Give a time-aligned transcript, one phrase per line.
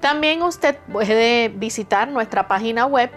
[0.00, 3.10] También usted puede visitar nuestra página web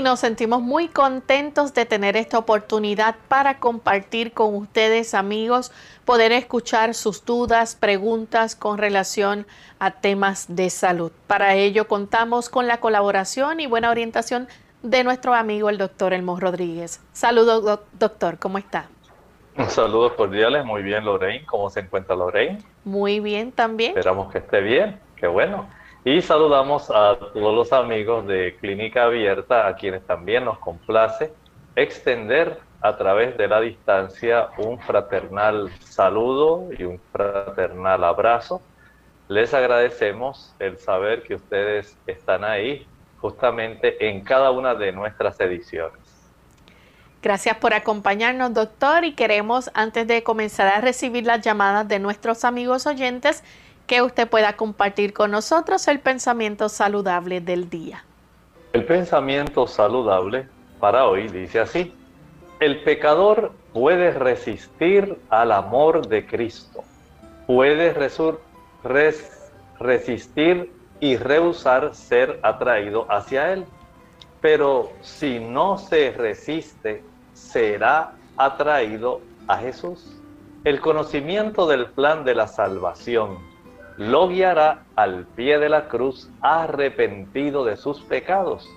[0.04, 5.72] Nos sentimos muy contentos de tener esta oportunidad para compartir con ustedes amigos,
[6.04, 9.46] poder escuchar sus dudas, preguntas con relación
[9.78, 11.10] a temas de salud.
[11.26, 14.46] Para ello contamos con la colaboración y buena orientación
[14.82, 17.00] de nuestro amigo el doctor Elmo Rodríguez.
[17.14, 18.88] Saludos doctor, ¿cómo está?
[19.56, 22.58] Un saludo cordiales, muy bien Lorraine, ¿cómo se encuentra Lorraine?
[22.84, 23.96] Muy bien también.
[23.96, 25.66] Esperamos que esté bien, qué bueno.
[26.06, 31.32] Y saludamos a todos los amigos de Clínica Abierta, a quienes también nos complace
[31.76, 38.60] extender a través de la distancia un fraternal saludo y un fraternal abrazo.
[39.28, 42.86] Les agradecemos el saber que ustedes están ahí
[43.22, 46.02] justamente en cada una de nuestras ediciones.
[47.22, 52.44] Gracias por acompañarnos, doctor, y queremos, antes de comenzar a recibir las llamadas de nuestros
[52.44, 53.42] amigos oyentes,
[53.86, 58.04] que usted pueda compartir con nosotros el pensamiento saludable del día.
[58.72, 60.48] El pensamiento saludable
[60.80, 61.94] para hoy dice así,
[62.60, 66.82] el pecador puede resistir al amor de Cristo,
[67.46, 67.92] puede
[69.80, 73.64] resistir y rehusar ser atraído hacia Él,
[74.40, 77.02] pero si no se resiste,
[77.32, 80.16] será atraído a Jesús.
[80.64, 83.53] El conocimiento del plan de la salvación
[83.96, 88.68] lo guiará al pie de la cruz arrepentido de sus pecados,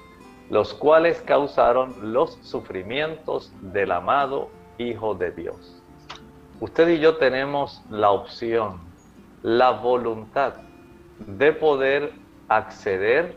[0.50, 5.82] los cuales causaron los sufrimientos del amado Hijo de Dios.
[6.60, 8.80] Usted y yo tenemos la opción,
[9.42, 10.54] la voluntad
[11.20, 12.14] de poder
[12.48, 13.36] acceder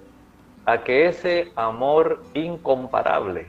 [0.66, 3.48] a que ese amor incomparable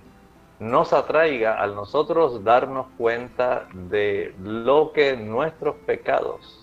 [0.59, 6.60] nos atraiga a nosotros darnos cuenta de lo que nuestros pecados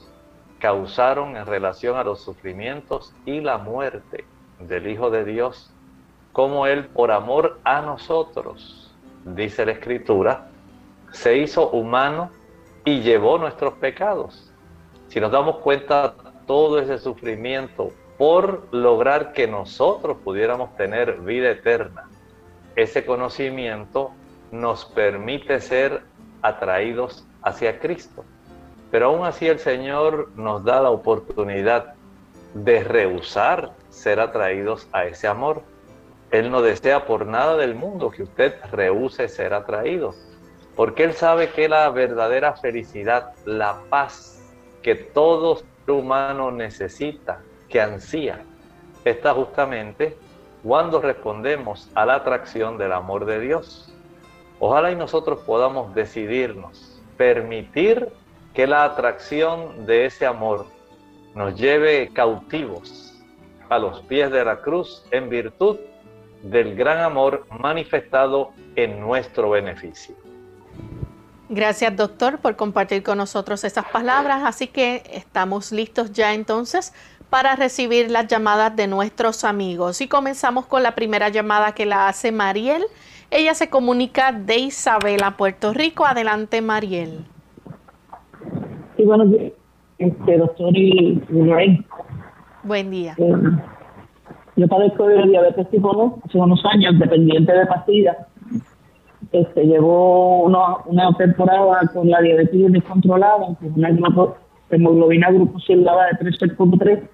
[0.58, 4.25] causaron en relación a los sufrimientos y la muerte
[4.60, 5.72] del Hijo de Dios,
[6.32, 8.94] como Él por amor a nosotros,
[9.25, 10.49] dice la Escritura,
[11.12, 12.31] se hizo humano
[12.84, 14.52] y llevó nuestros pecados.
[15.08, 16.14] Si nos damos cuenta,
[16.46, 22.08] todo ese sufrimiento por lograr que nosotros pudiéramos tener vida eterna
[22.78, 24.12] ese conocimiento
[24.52, 26.02] nos permite ser
[26.43, 28.25] atraídos hacia Cristo.
[28.90, 31.94] Pero aún así el Señor nos da la oportunidad
[32.55, 35.62] de rehusar ser atraídos a ese amor.
[36.31, 40.14] Él no desea por nada del mundo que usted rehúse ser atraído,
[40.76, 44.43] porque Él sabe que la verdadera felicidad, la paz
[44.82, 48.43] que todo ser humano necesita, que ansía,
[49.05, 50.17] está justamente
[50.62, 53.93] cuando respondemos a la atracción del amor de Dios.
[54.61, 58.08] Ojalá y nosotros podamos decidirnos, permitir
[58.58, 60.66] que la atracción de ese amor
[61.32, 63.14] nos lleve cautivos
[63.69, 65.76] a los pies de la cruz en virtud
[66.43, 70.16] del gran amor manifestado en nuestro beneficio.
[71.49, 76.93] Gracias doctor por compartir con nosotros esas palabras, así que estamos listos ya entonces
[77.31, 80.00] para recibir las llamadas de nuestros amigos.
[80.00, 82.84] Y comenzamos con la primera llamada que la hace Mariel.
[83.31, 86.05] Ella se comunica de Isabela, Puerto Rico.
[86.05, 87.25] Adelante, Mariel.
[88.98, 89.52] Sí, buenos días,
[89.98, 91.22] este, doctor y,
[92.64, 93.14] Buen día.
[93.16, 93.32] Eh,
[94.56, 98.16] yo padezco de diabetes tipo 2 hace unos años, dependiente de pastillas.
[99.30, 103.90] Este, llevo una, una temporada con la diabetes descontrolada, con una
[104.70, 107.08] hemoglobina glucosilada de 3,3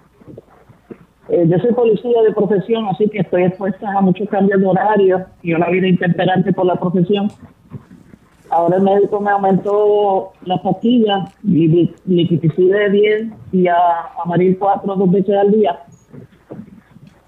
[1.28, 5.24] eh, yo soy policía de profesión, así que estoy expuesta a muchos cambios de horario
[5.42, 7.28] y una vida intemperante por la profesión.
[8.54, 13.76] Ahora el médico me aumentó la pastilla, liquiticide 10 y a
[14.24, 15.80] amarir 4 dos veces al día.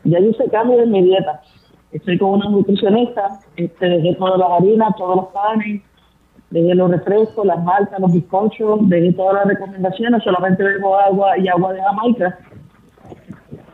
[0.05, 1.43] Ya hice cambio en mi dieta.
[1.91, 5.83] Estoy con una nutricionista, este, dejé todas las harinas, todos los panes,
[6.51, 11.49] dejé los refrescos, las maltas, los bizcochos, dejé todas las recomendaciones, solamente bebo agua y
[11.49, 12.39] agua de Jamaica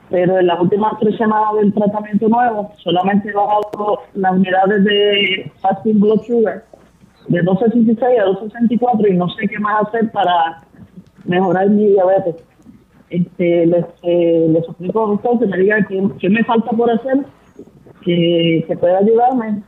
[0.08, 5.50] pero en las últimas tres semanas del tratamiento nuevo solamente he bajado las unidades de
[5.62, 6.64] fasting blood sugar
[7.28, 10.62] de 266 a 264 y no sé qué más hacer para
[11.24, 12.36] mejorar mi diabetes.
[13.10, 15.86] Este, les, eh, les explico a usted que me diga
[16.18, 17.18] qué, me falta por hacer
[18.02, 19.62] que, que pueda ayudarme.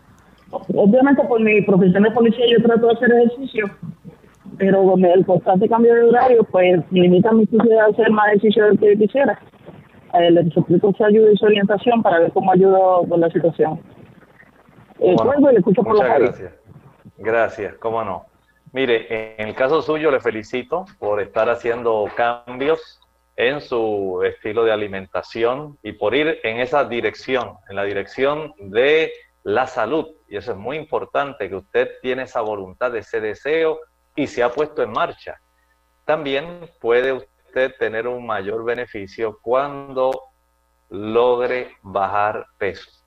[0.51, 3.67] Obviamente por mi profesión de policía yo trato de hacer ejercicio,
[4.57, 8.65] pero con el constante cambio de horario pues limita mi posibilidad de hacer más ejercicio
[8.67, 9.39] del que quisiera
[10.15, 13.81] eh, les suplico su ayuda y su orientación para ver cómo ayudo con la situación.
[15.01, 15.17] Eh,
[15.53, 16.53] le escucho por muchas gracias.
[17.17, 18.27] Gracias, cómo no.
[18.73, 23.01] Mire, en el caso suyo le felicito por estar haciendo cambios
[23.37, 29.13] en su estilo de alimentación y por ir en esa dirección, en la dirección de
[29.45, 30.09] la salud.
[30.29, 33.79] Y eso es muy importante, que usted tiene esa voluntad, ese deseo
[34.17, 35.41] y se ha puesto en marcha.
[36.05, 40.11] También puede usted tener un mayor beneficio cuando
[40.91, 43.04] logre bajar peso.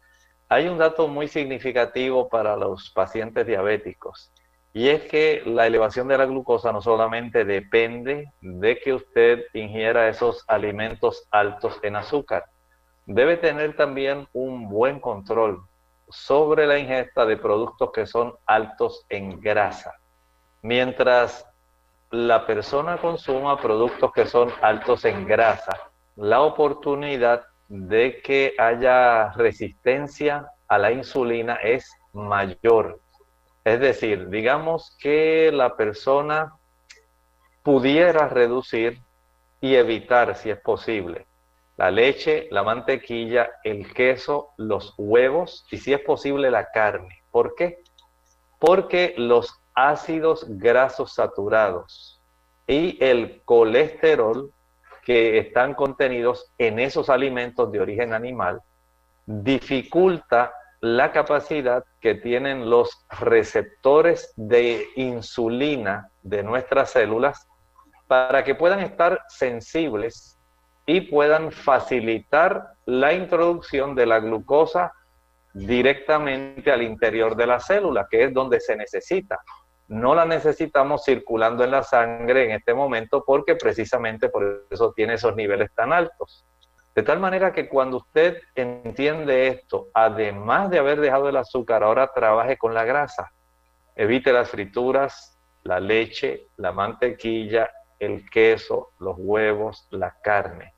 [0.50, 4.32] Hay un dato muy significativo para los pacientes diabéticos
[4.72, 10.08] y es que la elevación de la glucosa no solamente depende de que usted ingiera
[10.08, 12.46] esos alimentos altos en azúcar,
[13.06, 15.64] debe tener también un buen control
[16.10, 19.96] sobre la ingesta de productos que son altos en grasa.
[20.62, 21.46] Mientras
[22.12, 25.78] la persona consuma productos que son altos en grasa,
[26.16, 33.00] la oportunidad de que haya resistencia a la insulina es mayor.
[33.64, 36.54] Es decir, digamos que la persona
[37.64, 39.02] pudiera reducir
[39.60, 41.28] y evitar, si es posible,
[41.76, 47.24] la leche, la mantequilla, el queso, los huevos y si es posible la carne.
[47.30, 47.84] ¿Por qué?
[48.60, 52.22] Porque los ácidos grasos saturados
[52.66, 54.52] y el colesterol
[55.08, 58.62] que están contenidos en esos alimentos de origen animal
[59.26, 67.48] dificulta la capacidad que tienen los receptores de insulina de nuestras células
[68.08, 70.38] para que puedan estar sensibles
[70.86, 74.92] y puedan facilitar la introducción de la glucosa
[75.54, 79.40] directamente al interior de la célula, que es donde se necesita.
[79.88, 85.14] No la necesitamos circulando en la sangre en este momento porque precisamente por eso tiene
[85.14, 86.46] esos niveles tan altos.
[86.94, 92.12] De tal manera que cuando usted entiende esto, además de haber dejado el azúcar, ahora
[92.14, 93.32] trabaje con la grasa.
[93.96, 100.74] Evite las frituras, la leche, la mantequilla, el queso, los huevos, la carne.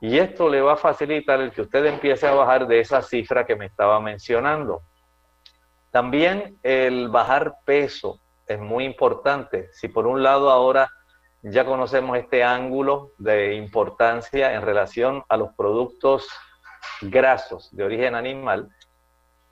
[0.00, 3.44] Y esto le va a facilitar el que usted empiece a bajar de esa cifra
[3.44, 4.82] que me estaba mencionando.
[5.90, 9.68] También el bajar peso es muy importante.
[9.72, 10.90] Si por un lado ahora
[11.42, 16.26] ya conocemos este ángulo de importancia en relación a los productos
[17.02, 18.68] grasos de origen animal,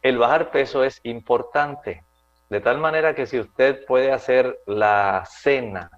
[0.03, 2.05] el bajar peso es importante.
[2.49, 5.91] De tal manera que si usted puede hacer la cena,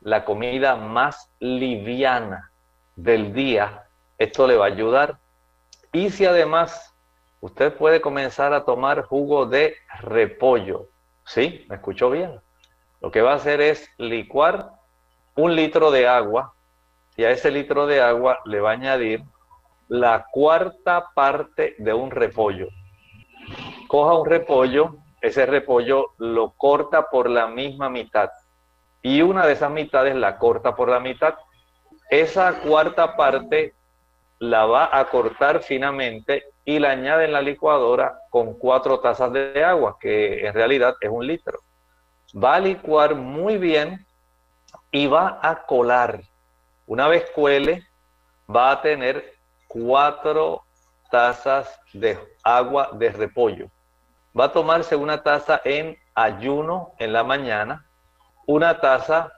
[0.00, 2.52] la comida más liviana
[2.94, 5.18] del día, esto le va a ayudar.
[5.92, 6.94] Y si además
[7.40, 10.88] usted puede comenzar a tomar jugo de repollo,
[11.24, 11.64] ¿sí?
[11.68, 12.40] ¿Me escuchó bien?
[13.00, 14.70] Lo que va a hacer es licuar
[15.36, 16.54] un litro de agua
[17.16, 19.22] y a ese litro de agua le va a añadir
[19.88, 22.68] la cuarta parte de un repollo.
[23.88, 28.30] Coja un repollo, ese repollo lo corta por la misma mitad
[29.02, 31.34] y una de esas mitades la corta por la mitad.
[32.10, 33.74] Esa cuarta parte
[34.38, 39.62] la va a cortar finamente y la añade en la licuadora con cuatro tazas de
[39.62, 41.58] agua, que en realidad es un litro.
[42.34, 44.06] Va a licuar muy bien
[44.90, 46.20] y va a colar.
[46.86, 47.82] Una vez cuele,
[48.48, 49.34] va a tener
[49.68, 50.62] cuatro
[51.10, 53.70] tazas de agua de repollo.
[54.38, 57.86] Va a tomarse una taza en ayuno en la mañana,
[58.46, 59.32] una taza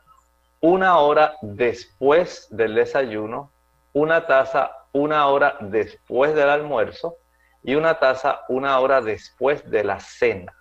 [0.61, 3.52] una hora después del desayuno,
[3.92, 7.17] una taza una hora después del almuerzo
[7.62, 10.53] y una taza una hora después de la cena.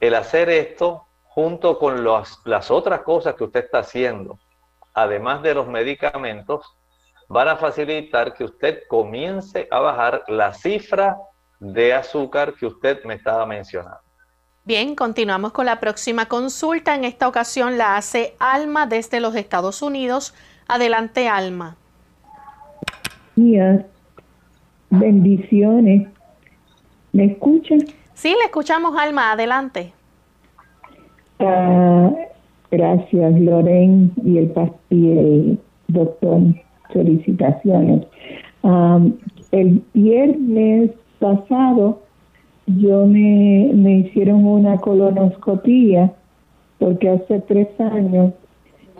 [0.00, 4.38] El hacer esto junto con las otras cosas que usted está haciendo,
[4.94, 6.64] además de los medicamentos,
[7.28, 11.18] van a facilitar que usted comience a bajar la cifra
[11.58, 14.00] de azúcar que usted me estaba mencionando.
[14.64, 16.94] Bien, continuamos con la próxima consulta.
[16.94, 20.34] En esta ocasión la hace Alma desde los Estados Unidos.
[20.66, 21.76] Adelante, Alma.
[23.36, 23.84] Días.
[24.90, 26.08] Bendiciones.
[27.12, 27.78] ¿Me escuchan?
[28.14, 29.32] Sí, le escuchamos, Alma.
[29.32, 29.92] Adelante.
[31.38, 32.10] Ah,
[32.70, 34.52] gracias, Loren y el,
[34.90, 36.40] y el doctor.
[36.92, 38.06] Felicitaciones.
[39.50, 42.00] el viernes pasado
[42.66, 46.12] yo me, me hicieron una colonoscopía
[46.78, 48.32] porque hace tres años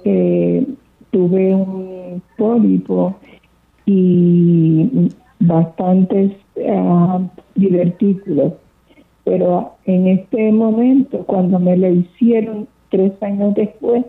[0.04, 0.66] eh,
[1.10, 3.16] tuve un pólipo
[3.86, 7.22] y bastantes uh,
[7.54, 8.52] divertículos
[9.26, 14.04] pero en este momento, cuando me lo hicieron tres años después,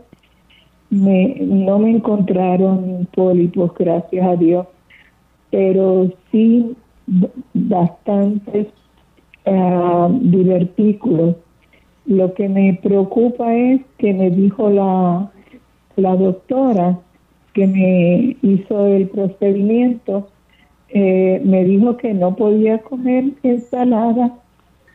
[0.91, 4.67] me, no me encontraron pólipos, gracias a Dios,
[5.49, 6.75] pero sí
[7.55, 8.67] bastantes
[9.47, 11.35] uh, divertículos.
[12.05, 15.31] Lo que me preocupa es que me dijo la,
[15.95, 16.99] la doctora
[17.57, 20.29] que me hizo el procedimiento,
[20.89, 24.31] eh, me dijo que no podía comer ensalada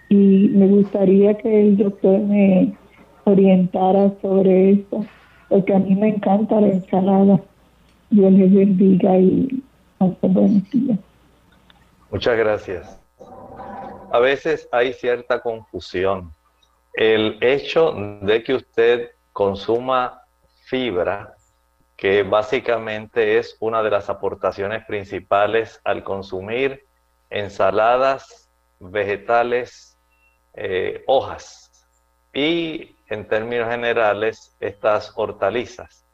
[0.09, 2.73] y me gustaría que el doctor me
[3.25, 5.05] orientara sobre eso,
[5.49, 7.41] porque a mí me encanta la ensalada.
[8.11, 9.61] Dios les bendiga y
[9.99, 11.01] hasta buenos días.
[12.13, 13.01] Muchas gracias.
[14.13, 16.31] A veces hay cierta confusión.
[16.95, 20.23] El hecho de que usted consuma
[20.67, 21.35] fibra,
[22.03, 26.85] que básicamente es una de las aportaciones principales al consumir
[27.31, 29.97] ensaladas, vegetales,
[30.55, 31.71] eh, hojas
[32.35, 36.05] y en términos generales estas hortalizas.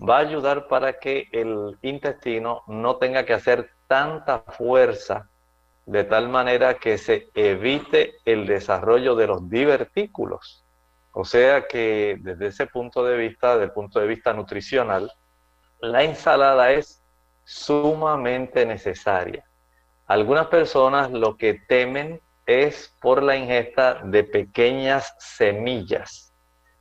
[0.00, 5.28] Va a ayudar para que el intestino no tenga que hacer tanta fuerza
[5.84, 10.63] de tal manera que se evite el desarrollo de los divertículos.
[11.16, 15.12] O sea que desde ese punto de vista, desde el punto de vista nutricional,
[15.80, 17.04] la ensalada es
[17.44, 19.44] sumamente necesaria.
[20.06, 26.34] Algunas personas lo que temen es por la ingesta de pequeñas semillas,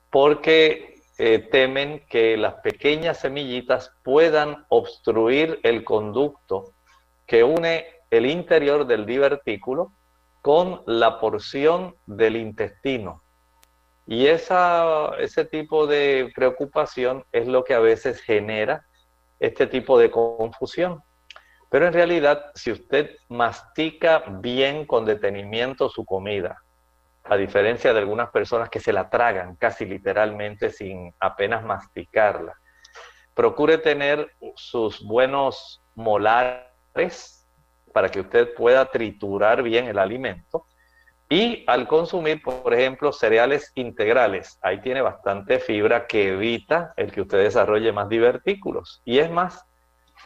[0.10, 6.74] porque eh, temen que las pequeñas semillitas puedan obstruir el conducto
[7.28, 9.94] que une el interior del divertículo
[10.42, 13.23] con la porción del intestino.
[14.06, 18.86] Y ese tipo de preocupación es lo que a veces genera
[19.40, 21.02] este tipo de confusión.
[21.70, 26.58] Pero en realidad, si usted mastica bien con detenimiento su comida,
[27.24, 32.54] a diferencia de algunas personas que se la tragan casi literalmente sin apenas masticarla,
[33.34, 37.48] procure tener sus buenos molares
[37.94, 40.66] para que usted pueda triturar bien el alimento
[41.34, 47.22] y al consumir, por ejemplo, cereales integrales, ahí tiene bastante fibra que evita el que
[47.22, 49.02] usted desarrolle más divertículos.
[49.04, 49.66] Y es más,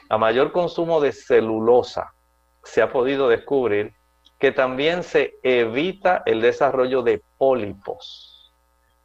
[0.09, 2.13] a mayor consumo de celulosa,
[2.61, 3.93] se ha podido descubrir
[4.37, 8.53] que también se evita el desarrollo de pólipos.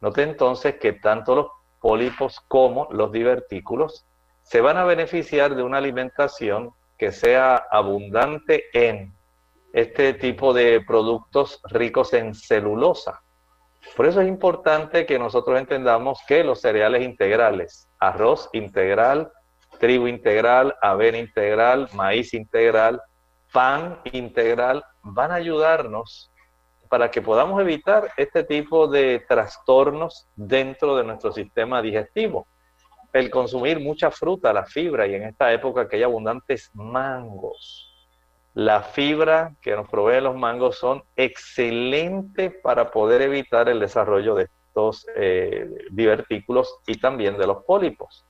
[0.01, 1.47] Note entonces que tanto los
[1.79, 4.05] pólipos como los divertículos
[4.41, 9.13] se van a beneficiar de una alimentación que sea abundante en
[9.73, 13.21] este tipo de productos ricos en celulosa.
[13.97, 19.31] Por eso es importante que nosotros entendamos que los cereales integrales, arroz integral,
[19.79, 23.01] trigo integral, avena integral, maíz integral,
[23.51, 26.31] pan integral, van a ayudarnos
[26.87, 32.47] para que podamos evitar este tipo de trastornos dentro de nuestro sistema digestivo.
[33.11, 37.92] El consumir mucha fruta, la fibra, y en esta época que hay abundantes mangos,
[38.53, 44.43] la fibra que nos proveen los mangos son excelentes para poder evitar el desarrollo de
[44.43, 48.25] estos eh, divertículos y también de los pólipos.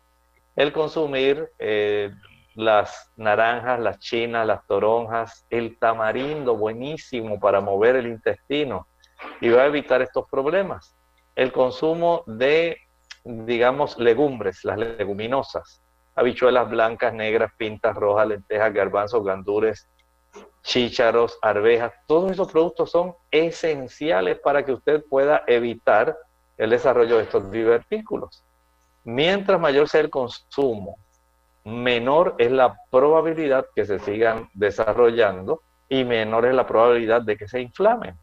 [0.56, 2.12] El consumir eh,
[2.56, 8.88] las naranjas, las chinas, las toronjas, el tamarindo, buenísimo para mover el intestino
[9.42, 10.96] y va a evitar estos problemas.
[11.36, 12.78] El consumo de,
[13.24, 15.82] digamos, legumbres, las leguminosas,
[16.16, 19.90] habichuelas blancas, negras, pintas, rojas, lentejas, garbanzos, gandures,
[20.64, 26.18] chícharos, arvejas, todos esos productos son esenciales para que usted pueda evitar
[26.58, 28.44] el desarrollo de estos divertículos.
[29.04, 30.98] Mientras mayor sea el consumo,
[31.66, 37.48] menor es la probabilidad que se sigan desarrollando y menor es la probabilidad de que
[37.48, 38.18] se inflamen.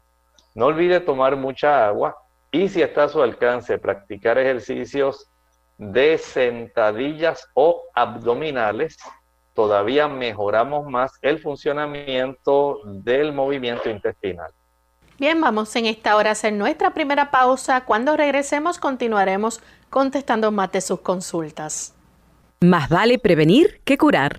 [0.55, 2.17] No olvide tomar mucha agua
[2.51, 5.31] y si está a su alcance practicar ejercicios
[5.77, 8.97] de sentadillas o abdominales
[9.53, 14.51] todavía mejoramos más el funcionamiento del movimiento intestinal.
[15.19, 17.85] Bien, vamos en esta hora a hacer nuestra primera pausa.
[17.85, 21.93] Cuando regresemos continuaremos contestando más de sus consultas.
[22.61, 24.37] Más vale prevenir que curar.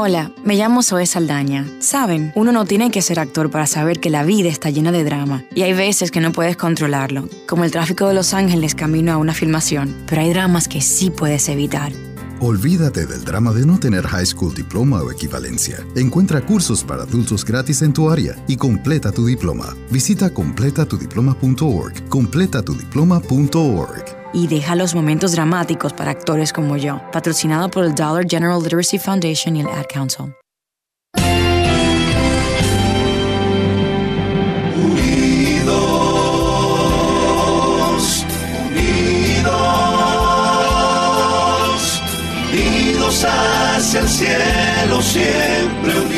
[0.00, 1.66] Hola, me llamo Zoe Saldaña.
[1.80, 5.02] Saben, uno no tiene que ser actor para saber que la vida está llena de
[5.02, 9.12] drama y hay veces que no puedes controlarlo, como el tráfico de Los Ángeles camino
[9.12, 11.90] a una filmación, pero hay dramas que sí puedes evitar.
[12.38, 15.84] Olvídate del drama de no tener high school diploma o equivalencia.
[15.96, 19.74] Encuentra cursos para adultos gratis en tu área y completa tu diploma.
[19.90, 22.08] Visita completatudiploma.org.
[22.08, 27.00] Completatudiploma.org y deja los momentos dramáticos para actores como yo.
[27.12, 30.34] Patrocinado por el Dollar General Literacy Foundation y el Ad Council.
[35.58, 35.84] Unidos,
[38.70, 39.52] unidos,
[42.52, 46.17] unidos hacia el cielo, siempre unidos.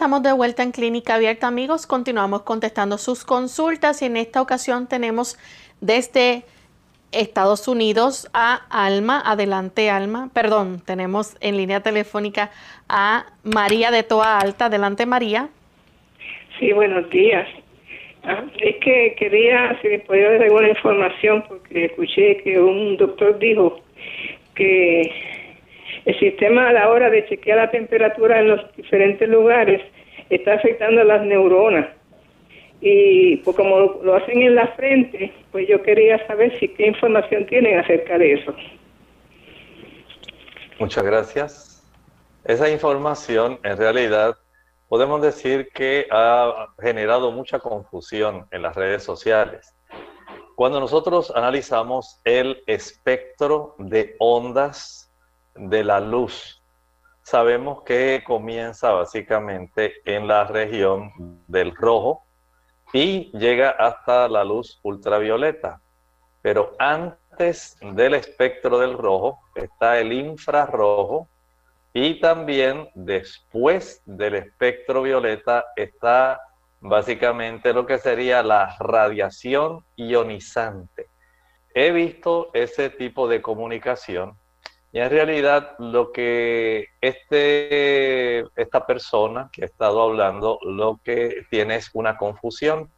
[0.00, 1.86] Estamos de vuelta en Clínica Abierta, amigos.
[1.86, 5.36] Continuamos contestando sus consultas y en esta ocasión tenemos
[5.82, 6.44] desde
[7.12, 9.22] Estados Unidos a Alma.
[9.22, 10.30] Adelante, Alma.
[10.32, 12.50] Perdón, tenemos en línea telefónica
[12.88, 14.64] a María de Toa Alta.
[14.64, 15.50] Adelante, María.
[16.58, 17.46] Sí, buenos días.
[18.22, 23.38] Ah, es que quería, si me podía dar alguna información, porque escuché que un doctor
[23.38, 23.78] dijo
[24.54, 25.12] que
[26.04, 29.82] el sistema a la hora de chequear la temperatura en los diferentes lugares
[30.30, 31.88] está afectando a las neuronas.
[32.80, 37.46] Y pues como lo, hacen en la frente, pues yo quería saber si qué información
[37.46, 38.54] tienen acerca de eso.
[40.78, 41.90] Muchas gracias.
[42.44, 44.34] Esa información en realidad
[44.88, 49.76] podemos decir que ha generado mucha confusión en las redes sociales.
[50.56, 55.09] Cuando nosotros analizamos el espectro de ondas
[55.54, 56.62] de la luz.
[57.22, 61.12] Sabemos que comienza básicamente en la región
[61.46, 62.24] del rojo
[62.92, 65.80] y llega hasta la luz ultravioleta.
[66.42, 71.28] Pero antes del espectro del rojo está el infrarrojo
[71.92, 76.40] y también después del espectro violeta está
[76.80, 81.08] básicamente lo que sería la radiación ionizante.
[81.74, 84.39] He visto ese tipo de comunicación
[84.92, 91.76] y en realidad lo que este, esta persona que ha estado hablando, lo que tiene
[91.76, 92.90] es una confusión.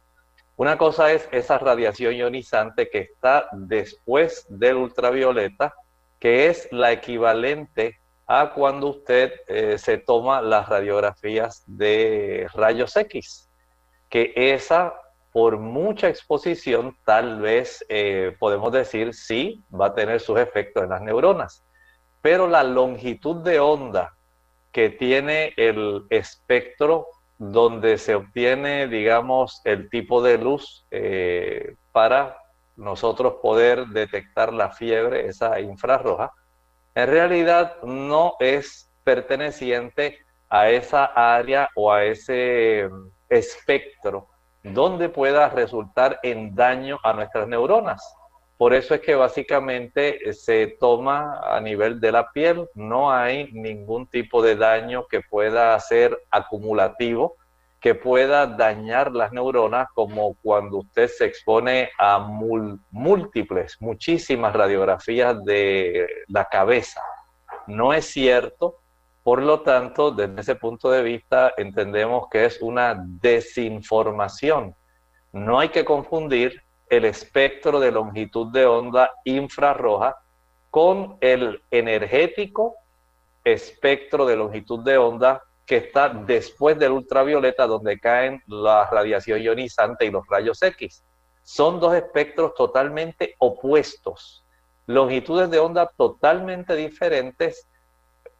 [0.55, 5.73] Una cosa es esa radiación ionizante que está después del ultravioleta,
[6.19, 13.49] que es la equivalente a cuando usted eh, se toma las radiografías de rayos X,
[14.09, 14.93] que esa
[15.31, 20.89] por mucha exposición tal vez eh, podemos decir sí va a tener sus efectos en
[20.89, 21.63] las neuronas
[22.23, 24.15] pero la longitud de onda
[24.71, 27.05] que tiene el espectro
[27.37, 32.37] donde se obtiene, digamos, el tipo de luz eh, para
[32.77, 36.31] nosotros poder detectar la fiebre, esa infrarroja,
[36.95, 42.89] en realidad no es perteneciente a esa área o a ese
[43.27, 44.29] espectro
[44.63, 48.01] donde pueda resultar en daño a nuestras neuronas.
[48.63, 53.51] Por eso es que básicamente eh, se toma a nivel de la piel, no hay
[53.51, 57.35] ningún tipo de daño que pueda ser acumulativo,
[57.81, 66.07] que pueda dañar las neuronas, como cuando usted se expone a múltiples, muchísimas radiografías de
[66.29, 67.01] la cabeza.
[67.67, 68.77] No es cierto,
[69.23, 74.73] por lo tanto, desde ese punto de vista entendemos que es una desinformación.
[75.33, 76.63] No hay que confundir
[76.97, 80.15] el espectro de longitud de onda infrarroja
[80.69, 82.75] con el energético
[83.43, 90.05] espectro de longitud de onda que está después del ultravioleta donde caen la radiación ionizante
[90.05, 91.03] y los rayos X.
[91.41, 94.45] Son dos espectros totalmente opuestos,
[94.85, 97.67] longitudes de onda totalmente diferentes,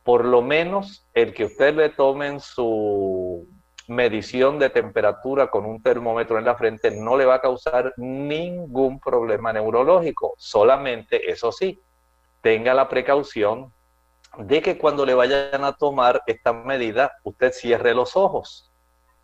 [0.03, 3.22] por lo menos el que usted le tome en su
[3.87, 8.99] medición de temperatura con un termómetro en la frente no le va a causar ningún
[8.99, 10.33] problema neurológico.
[10.37, 11.81] Solamente, eso sí,
[12.41, 13.73] tenga la precaución
[14.37, 18.71] de que cuando le vayan a tomar esta medida, usted cierre los ojos.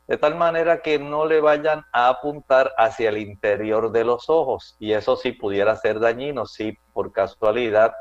[0.07, 4.75] De tal manera que no le vayan a apuntar hacia el interior de los ojos.
[4.79, 7.93] Y eso sí pudiera ser dañino si por casualidad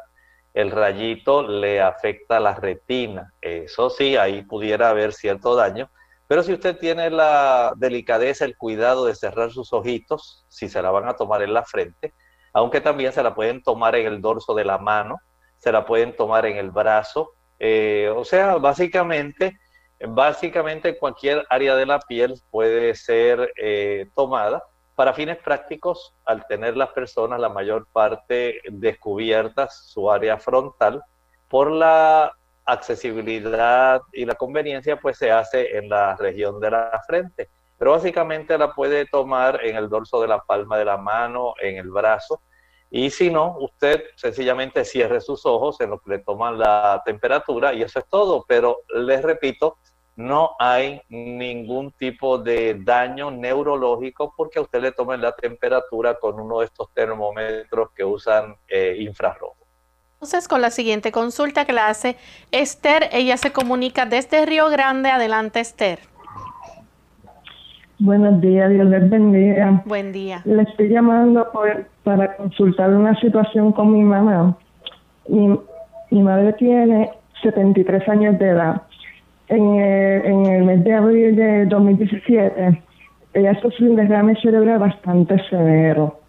[0.55, 3.35] el rayito le afecta la retina.
[3.41, 5.91] Eso sí, ahí pudiera haber cierto daño
[6.29, 10.91] pero si usted tiene la delicadeza, el cuidado de cerrar sus ojitos, si se la
[10.91, 12.13] van a tomar en la frente,
[12.53, 15.17] aunque también se la pueden tomar en el dorso de la mano,
[15.57, 19.59] se la pueden tomar en el brazo, eh, o sea, básicamente,
[20.07, 24.63] básicamente cualquier área de la piel puede ser eh, tomada
[24.95, 31.03] para fines prácticos, al tener las personas la mayor parte descubiertas su área frontal,
[31.49, 32.33] por la
[32.69, 37.49] accesibilidad y la conveniencia pues se hace en la región de la frente.
[37.79, 41.77] Pero básicamente la puede tomar en el dorso de la palma de la mano, en
[41.77, 42.43] el brazo.
[42.91, 47.73] Y si no, usted sencillamente cierre sus ojos en lo que le toman la temperatura
[47.73, 48.45] y eso es todo.
[48.49, 49.79] Pero les repito,
[50.17, 56.41] no hay ningún tipo de daño neurológico porque a usted le tomen la temperatura con
[56.41, 59.58] uno de estos termómetros que usan eh, infrarrojo.
[60.19, 62.17] Entonces, con la siguiente consulta que la hace
[62.51, 65.11] Esther, ella se comunica desde Río Grande.
[65.11, 66.01] Adelante, Esther.
[68.01, 69.83] Buenos días, Dios les bendiga.
[69.85, 70.43] Buen día.
[70.45, 71.49] Le estoy llamando
[72.03, 74.57] para consultar una situación con mi mamá.
[75.29, 75.59] Mi,
[76.11, 77.11] mi madre tiene
[77.43, 78.83] 73 años de edad
[79.49, 82.83] en el, en el mes de abril de 2017,
[83.35, 86.21] ella sufrió un derrame cerebral bastante severo.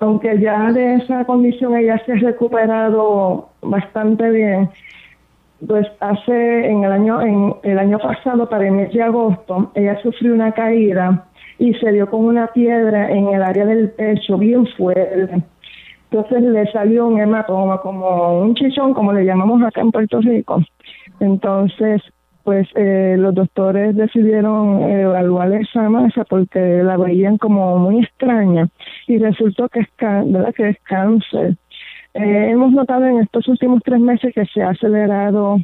[0.00, 4.70] Aunque ya de esa condición ella se ha recuperado bastante bien,
[5.66, 10.00] pues hace en el año en el año pasado para el mes de agosto ella
[10.02, 11.26] sufrió una caída
[11.58, 15.42] y se dio con una piedra en el área del pecho bien fuerte.
[16.10, 20.62] Entonces le salió un hematoma como un chichón, como le llamamos acá en Puerto Rico.
[21.20, 22.02] Entonces
[22.50, 28.68] pues eh, los doctores decidieron evaluar esa masa porque la veían como muy extraña
[29.06, 30.52] y resultó que es, ¿verdad?
[30.52, 31.54] Que es cáncer.
[32.14, 35.58] Eh, hemos notado en estos últimos tres meses que se ha acelerado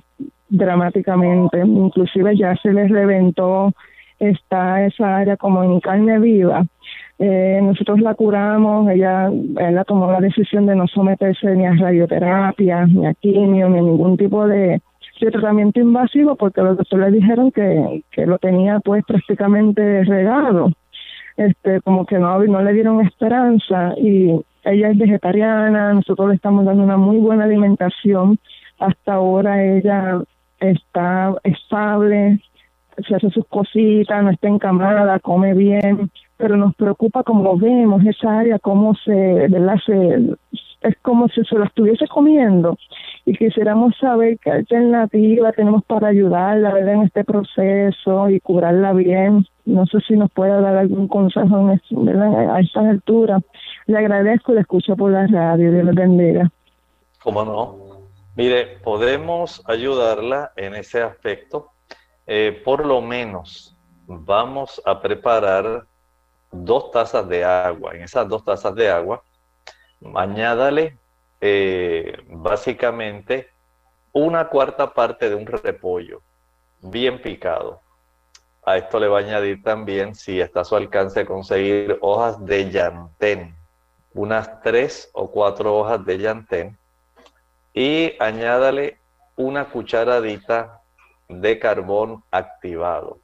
[0.49, 3.73] dramáticamente, inclusive ya se les reventó
[4.21, 6.65] está esa área como en carne viva.
[7.19, 12.87] Eh, nosotros la curamos, ella, ella tomó la decisión de no someterse ni a radioterapia,
[12.87, 14.81] ni a quimio, ni a ningún tipo de,
[15.21, 20.71] de tratamiento invasivo porque los doctores le dijeron que, que lo tenía pues prácticamente regado.
[21.37, 26.65] Este, como que no, no le dieron esperanza y ella es vegetariana, nosotros le estamos
[26.65, 28.39] dando una muy buena alimentación.
[28.79, 30.21] Hasta ahora ella
[30.61, 32.41] está estable,
[33.07, 38.39] se hace sus cositas, no está encamada, come bien, pero nos preocupa como vemos esa
[38.41, 39.77] área, cómo se, ¿verdad?
[39.85, 40.37] Se,
[40.81, 42.77] es como si se lo estuviese comiendo
[43.25, 46.95] y quisiéramos saber qué alternativa tenemos para ayudarla ¿verdad?
[46.95, 49.47] en este proceso y curarla bien.
[49.65, 53.41] No sé si nos puede dar algún consejo en a esta altura.
[53.87, 55.73] Le agradezco, le escucho por la radio.
[55.73, 56.53] Dios le bendiga.
[57.23, 57.77] ¿Cómo no?
[58.37, 61.71] Mire, podemos ayudarla en ese aspecto.
[62.27, 65.85] Eh, por lo menos vamos a preparar
[66.53, 67.97] dos tazas de agua.
[67.97, 69.23] En esas dos tazas de agua
[70.15, 70.99] añádale
[71.41, 73.51] eh, básicamente
[74.13, 76.23] una cuarta parte de un repollo
[76.81, 77.81] bien picado.
[78.65, 82.71] A esto le va a añadir también, si está a su alcance, conseguir hojas de
[82.71, 83.55] llantén,
[84.15, 86.79] unas tres o cuatro hojas de llantén,
[87.75, 88.99] y añádale
[89.37, 90.81] una cucharadita
[91.29, 93.19] de carbón activado.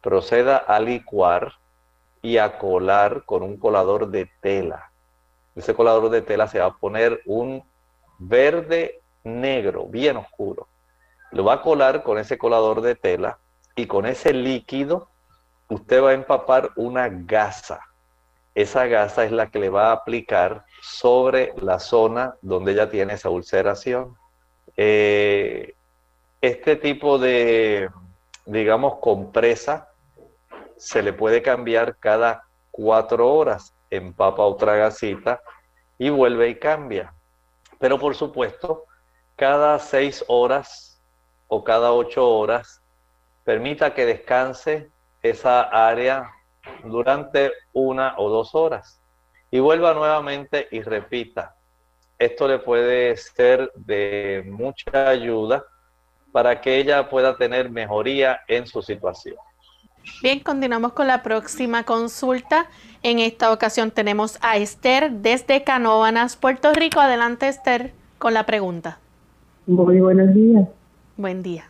[0.00, 1.52] Proceda a licuar
[2.20, 4.90] y a colar con un colador de tela
[5.54, 7.64] ese colador de tela se va a poner un
[8.18, 10.68] verde negro, bien oscuro.
[11.32, 13.38] Lo va a colar con ese colador de tela
[13.74, 15.08] y con ese líquido
[15.68, 17.80] usted va a empapar una gasa.
[18.54, 23.14] Esa gasa es la que le va a aplicar sobre la zona donde ella tiene
[23.14, 24.16] esa ulceración.
[24.76, 25.74] Eh,
[26.40, 27.90] este tipo de,
[28.46, 29.88] digamos, compresa
[30.76, 35.40] se le puede cambiar cada cuatro horas empapa otra gasita
[35.98, 37.14] y vuelve y cambia.
[37.78, 38.84] Pero por supuesto,
[39.36, 41.02] cada seis horas
[41.48, 42.82] o cada ocho horas,
[43.44, 44.90] permita que descanse
[45.22, 46.30] esa área
[46.82, 49.00] durante una o dos horas
[49.50, 51.54] y vuelva nuevamente y repita.
[52.18, 55.64] Esto le puede ser de mucha ayuda
[56.32, 59.36] para que ella pueda tener mejoría en su situación.
[60.22, 62.66] Bien, continuamos con la próxima consulta.
[63.02, 67.00] En esta ocasión tenemos a Esther desde Canóvanas, Puerto Rico.
[67.00, 68.98] Adelante, Esther, con la pregunta.
[69.66, 70.68] Muy buenos días.
[71.16, 71.64] Buen día.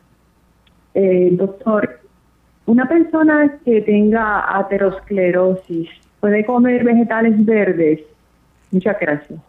[0.95, 2.01] Eh, doctor,
[2.67, 5.89] una persona que tenga aterosclerosis
[6.21, 8.01] puede comer vegetales verdes.
[8.71, 9.41] Muchas gracias.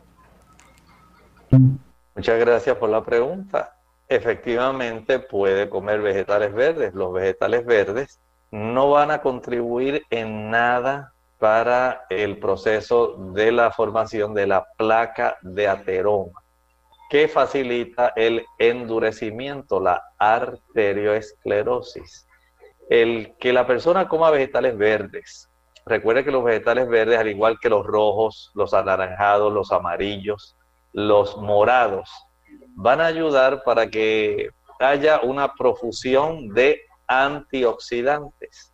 [2.15, 3.73] Muchas gracias por la pregunta.
[4.07, 6.93] Efectivamente puede comer vegetales verdes.
[6.93, 8.19] Los vegetales verdes
[8.55, 15.37] no van a contribuir en nada para el proceso de la formación de la placa
[15.41, 16.41] de ateroma,
[17.09, 22.25] que facilita el endurecimiento, la arterioesclerosis.
[22.89, 25.49] El que la persona coma vegetales verdes,
[25.85, 30.55] recuerde que los vegetales verdes, al igual que los rojos, los anaranjados, los amarillos,
[30.93, 32.09] los morados,
[32.75, 34.47] van a ayudar para que
[34.79, 38.71] haya una profusión de antioxidantes.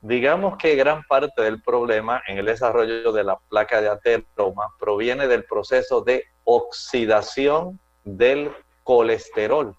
[0.00, 5.26] Digamos que gran parte del problema en el desarrollo de la placa de ateroma proviene
[5.26, 8.52] del proceso de oxidación del
[8.84, 9.76] colesterol.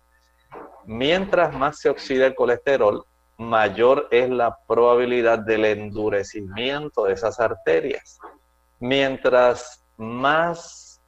[0.86, 3.06] Mientras más se oxida el colesterol,
[3.38, 8.20] mayor es la probabilidad del endurecimiento de esas arterias.
[8.80, 11.02] Mientras más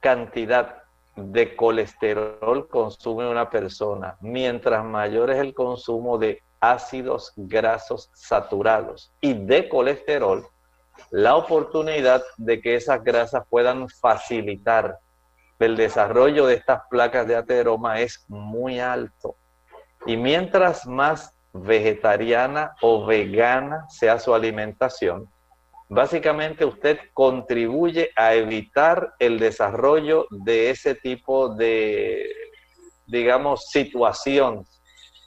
[0.00, 0.82] cantidad
[1.16, 9.34] de colesterol consume una persona, mientras mayor es el consumo de ácidos grasos saturados y
[9.34, 10.46] de colesterol,
[11.10, 14.98] la oportunidad de que esas grasas puedan facilitar
[15.58, 19.36] el desarrollo de estas placas de ateroma es muy alto.
[20.04, 25.30] Y mientras más vegetariana o vegana sea su alimentación,
[25.88, 32.28] básicamente usted contribuye a evitar el desarrollo de ese tipo de,
[33.06, 34.64] digamos, situación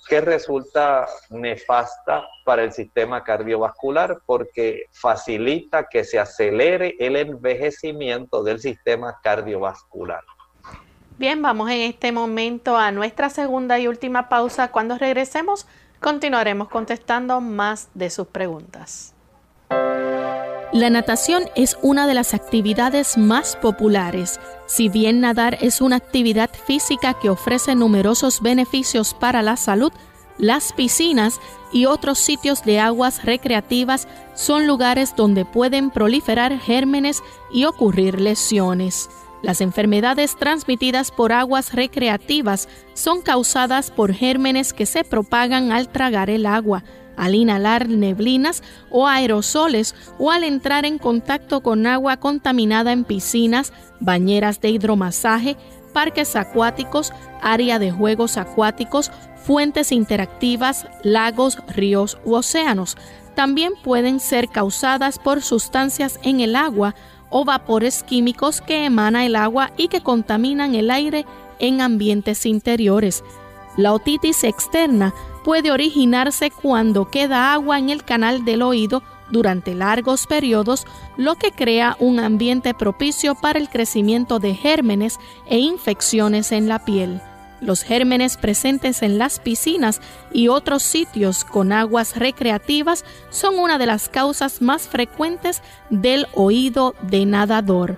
[0.09, 8.59] que resulta nefasta para el sistema cardiovascular porque facilita que se acelere el envejecimiento del
[8.59, 10.23] sistema cardiovascular.
[11.19, 14.71] Bien, vamos en este momento a nuestra segunda y última pausa.
[14.71, 15.67] Cuando regresemos,
[15.99, 19.13] continuaremos contestando más de sus preguntas.
[20.71, 24.39] La natación es una de las actividades más populares.
[24.67, 29.91] Si bien nadar es una actividad física que ofrece numerosos beneficios para la salud,
[30.37, 31.41] las piscinas
[31.73, 39.09] y otros sitios de aguas recreativas son lugares donde pueden proliferar gérmenes y ocurrir lesiones.
[39.41, 46.29] Las enfermedades transmitidas por aguas recreativas son causadas por gérmenes que se propagan al tragar
[46.29, 46.83] el agua
[47.19, 53.73] al inhalar neblinas o aerosoles o al entrar en contacto con agua contaminada en piscinas,
[53.99, 55.57] bañeras de hidromasaje,
[55.93, 59.11] parques acuáticos, área de juegos acuáticos,
[59.43, 62.95] fuentes interactivas, lagos, ríos u océanos.
[63.35, 66.95] También pueden ser causadas por sustancias en el agua
[67.29, 71.25] o vapores químicos que emana el agua y que contaminan el aire
[71.59, 73.23] en ambientes interiores.
[73.77, 80.27] La otitis externa puede originarse cuando queda agua en el canal del oído durante largos
[80.27, 80.85] periodos,
[81.17, 86.83] lo que crea un ambiente propicio para el crecimiento de gérmenes e infecciones en la
[86.85, 87.21] piel.
[87.61, 93.85] Los gérmenes presentes en las piscinas y otros sitios con aguas recreativas son una de
[93.85, 97.97] las causas más frecuentes del oído de nadador.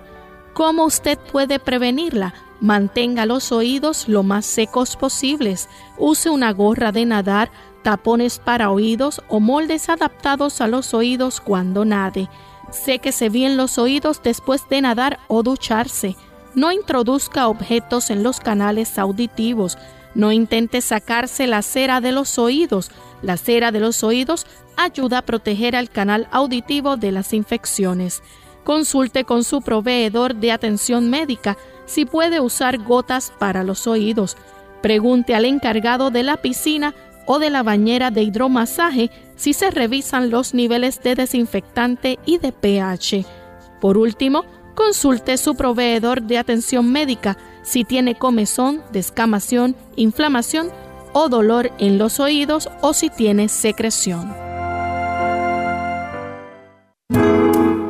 [0.54, 2.34] ¿Cómo usted puede prevenirla?
[2.60, 5.68] Mantenga los oídos lo más secos posibles.
[5.98, 7.50] Use una gorra de nadar,
[7.82, 12.28] tapones para oídos o moldes adaptados a los oídos cuando nade.
[12.70, 16.16] Séquese bien los oídos después de nadar o ducharse.
[16.54, 19.78] No introduzca objetos en los canales auditivos.
[20.14, 22.90] No intente sacarse la cera de los oídos.
[23.22, 28.22] La cera de los oídos ayuda a proteger al canal auditivo de las infecciones.
[28.64, 34.36] Consulte con su proveedor de atención médica si puede usar gotas para los oídos.
[34.82, 36.94] Pregunte al encargado de la piscina
[37.26, 42.52] o de la bañera de hidromasaje si se revisan los niveles de desinfectante y de
[42.52, 43.24] pH.
[43.80, 44.44] Por último,
[44.74, 50.70] consulte su proveedor de atención médica si tiene comezón, descamación, inflamación
[51.12, 54.51] o dolor en los oídos o si tiene secreción.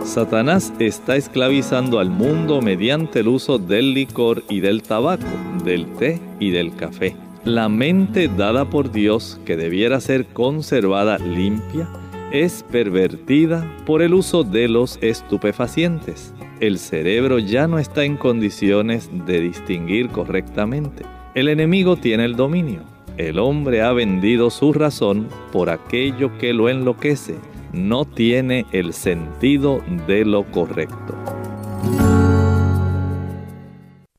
[0.04, 5.24] Satanás está esclavizando al mundo mediante el uso del licor y del tabaco,
[5.64, 7.16] del té y del café.
[7.44, 11.88] La mente dada por Dios, que debiera ser conservada limpia,
[12.32, 16.34] es pervertida por el uso de los estupefacientes.
[16.60, 21.04] El cerebro ya no está en condiciones de distinguir correctamente.
[21.34, 22.80] El enemigo tiene el dominio.
[23.16, 27.36] El hombre ha vendido su razón por aquello que lo enloquece
[27.72, 31.16] no tiene el sentido de lo correcto.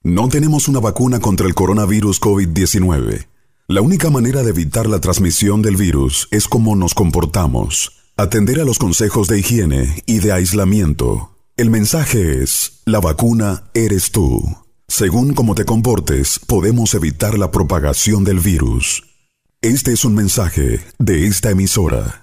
[0.03, 3.27] No tenemos una vacuna contra el coronavirus COVID-19.
[3.67, 8.65] La única manera de evitar la transmisión del virus es cómo nos comportamos, atender a
[8.65, 11.37] los consejos de higiene y de aislamiento.
[11.55, 14.41] El mensaje es, la vacuna eres tú.
[14.87, 19.03] Según cómo te comportes, podemos evitar la propagación del virus.
[19.61, 22.22] Este es un mensaje de esta emisora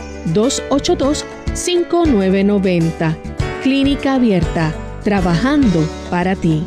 [0.27, 3.15] 282-5990.
[3.63, 6.65] Clínica Abierta, trabajando para ti.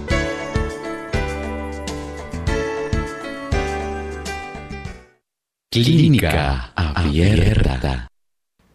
[5.70, 8.08] Clínica Abierta.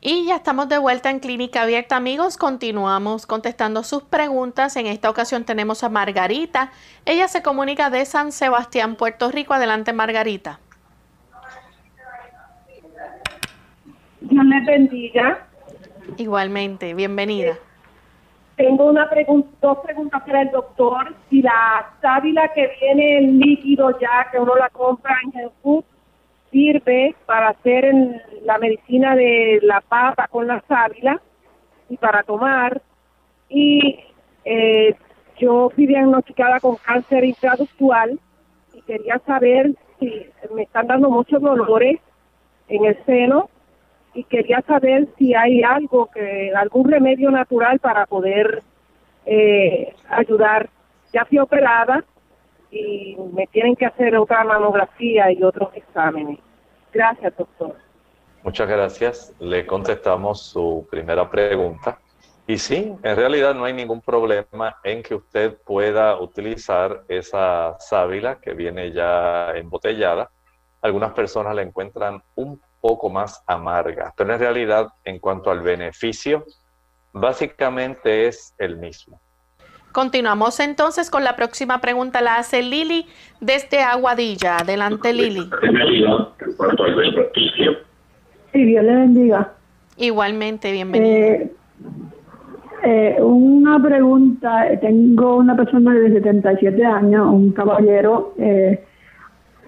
[0.01, 2.37] Y ya estamos de vuelta en Clínica Abierta, amigos.
[2.37, 4.77] Continuamos contestando sus preguntas.
[4.77, 6.71] En esta ocasión tenemos a Margarita.
[7.05, 9.53] Ella se comunica de San Sebastián, Puerto Rico.
[9.53, 10.59] Adelante, Margarita.
[14.39, 15.47] Dios les bendiga.
[16.15, 17.57] Igualmente, bienvenida.
[18.55, 21.13] Tengo una pregunta, dos preguntas para el doctor.
[21.29, 25.83] Si la sábila que viene en líquido ya, que uno la compra en Jesús,
[26.51, 27.93] sirve para hacer
[28.45, 31.21] la medicina de la papa con la sábila
[31.89, 32.81] y para tomar.
[33.49, 33.99] Y
[34.45, 34.95] eh,
[35.37, 38.17] yo fui diagnosticada con cáncer intraductual
[38.73, 41.99] y quería saber si me están dando muchos dolores
[42.69, 43.49] en el seno
[44.13, 48.63] y quería saber si hay algo que algún remedio natural para poder
[49.25, 50.69] eh, ayudar.
[51.13, 52.03] Ya fui operada
[52.71, 56.39] y me tienen que hacer otra mamografía y otros exámenes.
[56.93, 57.75] Gracias, doctor.
[58.43, 59.33] Muchas gracias.
[59.39, 61.99] Le contestamos su primera pregunta.
[62.47, 68.39] Y sí, en realidad no hay ningún problema en que usted pueda utilizar esa sábila
[68.41, 70.31] que viene ya embotellada.
[70.81, 76.45] Algunas personas la encuentran un poco más amarga, pero en realidad en cuanto al beneficio,
[77.13, 79.19] básicamente es el mismo.
[79.91, 82.21] Continuamos entonces con la próxima pregunta.
[82.21, 83.07] La hace Lili
[83.41, 84.57] desde Aguadilla.
[84.57, 85.49] Adelante, Lili.
[88.53, 89.53] Sí, Dios le bendiga.
[89.97, 91.15] Igualmente, bienvenida.
[91.15, 91.51] Eh,
[92.83, 94.67] eh, una pregunta.
[94.79, 98.33] Tengo una persona de 77 años, un caballero.
[98.37, 98.85] Eh,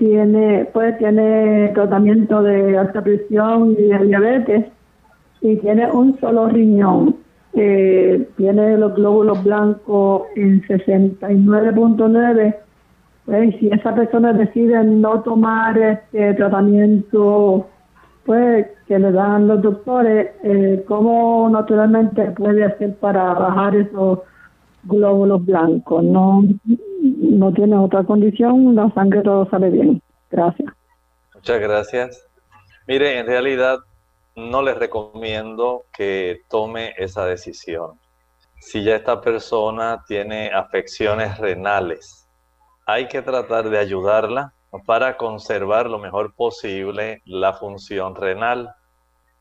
[0.02, 4.66] tiene, pues, tiene tratamiento de alta presión y de diabetes
[5.41, 7.18] y tiene un solo riñón
[7.54, 12.56] eh, tiene los glóbulos blancos en 69.9,
[13.26, 17.68] pues si esa persona decide no tomar este tratamiento
[18.26, 24.20] pues que le dan los doctores, eh, ¿cómo naturalmente puede hacer para bajar esos
[24.86, 26.04] glóbulos blancos?
[26.04, 26.43] No,
[27.22, 30.01] no tiene otra condición, la sangre todo sale bien.
[30.32, 30.74] Gracias.
[31.36, 32.28] Muchas gracias.
[32.88, 33.78] Mire, en realidad
[34.36, 37.99] no les recomiendo que tome esa decisión.
[38.59, 42.28] Si ya esta persona tiene afecciones renales,
[42.88, 44.53] hay que tratar de ayudarla
[44.86, 48.74] para conservar lo mejor posible la función renal,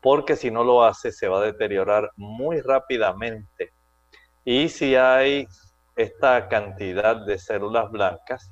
[0.01, 3.73] porque si no lo hace se va a deteriorar muy rápidamente.
[4.43, 5.47] Y si hay
[5.95, 8.51] esta cantidad de células blancas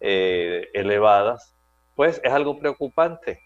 [0.00, 1.54] eh, elevadas,
[1.94, 3.40] pues es algo preocupante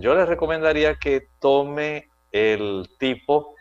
[0.00, 3.54] yo le recomendaría que tome el tipo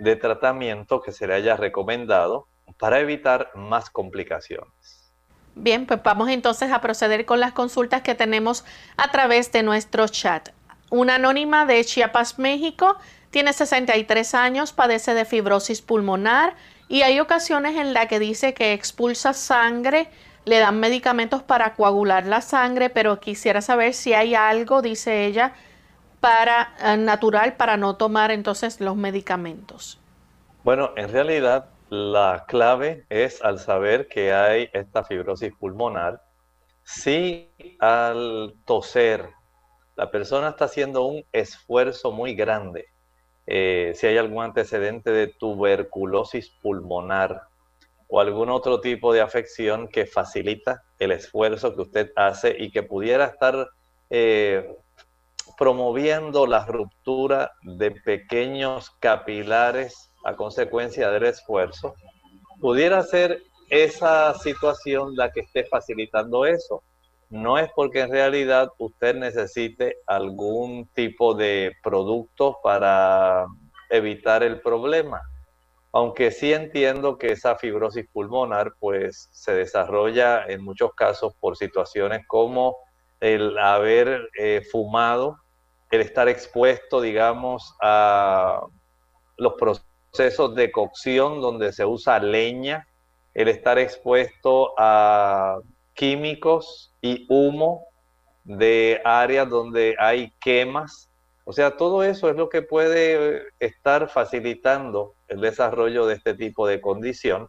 [0.00, 2.46] de tratamiento que se le haya recomendado
[2.78, 5.12] para evitar más complicaciones.
[5.54, 8.64] Bien, pues vamos entonces a proceder con las consultas que tenemos
[8.96, 10.50] a través de nuestro chat.
[10.90, 12.96] Una anónima de Chiapas, México,
[13.30, 16.54] tiene 63 años, padece de fibrosis pulmonar
[16.88, 20.08] y hay ocasiones en las que dice que expulsa sangre,
[20.44, 25.52] le dan medicamentos para coagular la sangre, pero quisiera saber si hay algo, dice ella,
[26.20, 30.00] para eh, natural para no tomar entonces los medicamentos?
[30.64, 36.22] Bueno, en realidad la clave es al saber que hay esta fibrosis pulmonar.
[36.82, 39.30] Si al toser
[39.96, 42.86] la persona está haciendo un esfuerzo muy grande,
[43.50, 47.44] eh, si hay algún antecedente de tuberculosis pulmonar
[48.06, 52.82] o algún otro tipo de afección que facilita el esfuerzo que usted hace y que
[52.82, 53.70] pudiera estar
[54.10, 54.76] eh,
[55.56, 61.94] promoviendo la ruptura de pequeños capilares a consecuencia del esfuerzo,
[62.60, 63.40] pudiera ser
[63.70, 66.82] esa situación la que esté facilitando eso.
[67.30, 73.46] No es porque en realidad usted necesite algún tipo de producto para
[73.90, 75.22] evitar el problema.
[75.92, 82.26] Aunque sí entiendo que esa fibrosis pulmonar pues se desarrolla en muchos casos por situaciones
[82.26, 82.76] como
[83.20, 85.36] el haber eh, fumado
[85.90, 88.60] el estar expuesto, digamos, a
[89.36, 92.86] los procesos de cocción donde se usa leña,
[93.34, 95.58] el estar expuesto a
[95.94, 97.86] químicos y humo
[98.44, 101.10] de áreas donde hay quemas.
[101.44, 106.66] O sea, todo eso es lo que puede estar facilitando el desarrollo de este tipo
[106.66, 107.48] de condición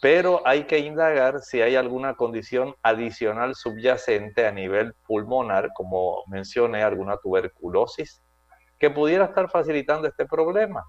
[0.00, 6.82] pero hay que indagar si hay alguna condición adicional subyacente a nivel pulmonar, como mencioné,
[6.82, 8.22] alguna tuberculosis,
[8.78, 10.84] que pudiera estar facilitando este problema.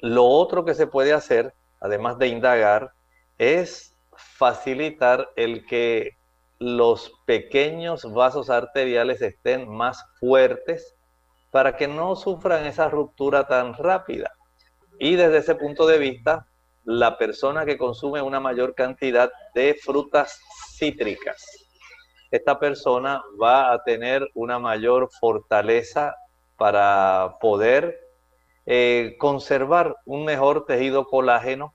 [0.00, 2.92] Lo otro que se puede hacer, además de indagar,
[3.36, 6.16] es facilitar el que
[6.58, 10.96] los pequeños vasos arteriales estén más fuertes
[11.50, 14.32] para que no sufran esa ruptura tan rápida.
[14.98, 16.46] Y desde ese punto de vista,
[16.84, 20.40] la persona que consume una mayor cantidad de frutas
[20.76, 21.44] cítricas,
[22.30, 26.14] esta persona va a tener una mayor fortaleza
[26.56, 27.98] para poder
[28.66, 31.72] eh, conservar un mejor tejido colágeno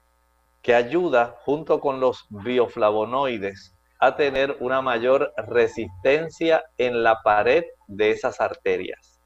[0.62, 3.74] que ayuda junto con los bioflavonoides
[4.06, 9.22] a tener una mayor resistencia en la pared de esas arterias.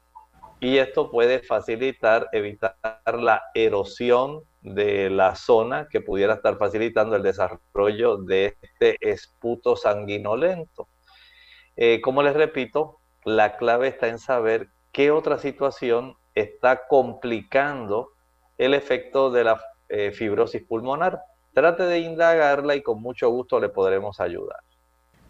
[0.60, 2.76] Y esto puede facilitar, evitar
[3.06, 10.88] la erosión de la zona que pudiera estar facilitando el desarrollo de este esputo sanguinolento.
[11.76, 18.10] Eh, como les repito, la clave está en saber qué otra situación está complicando
[18.58, 21.20] el efecto de la eh, fibrosis pulmonar.
[21.52, 24.60] Trate de indagarla y con mucho gusto le podremos ayudar.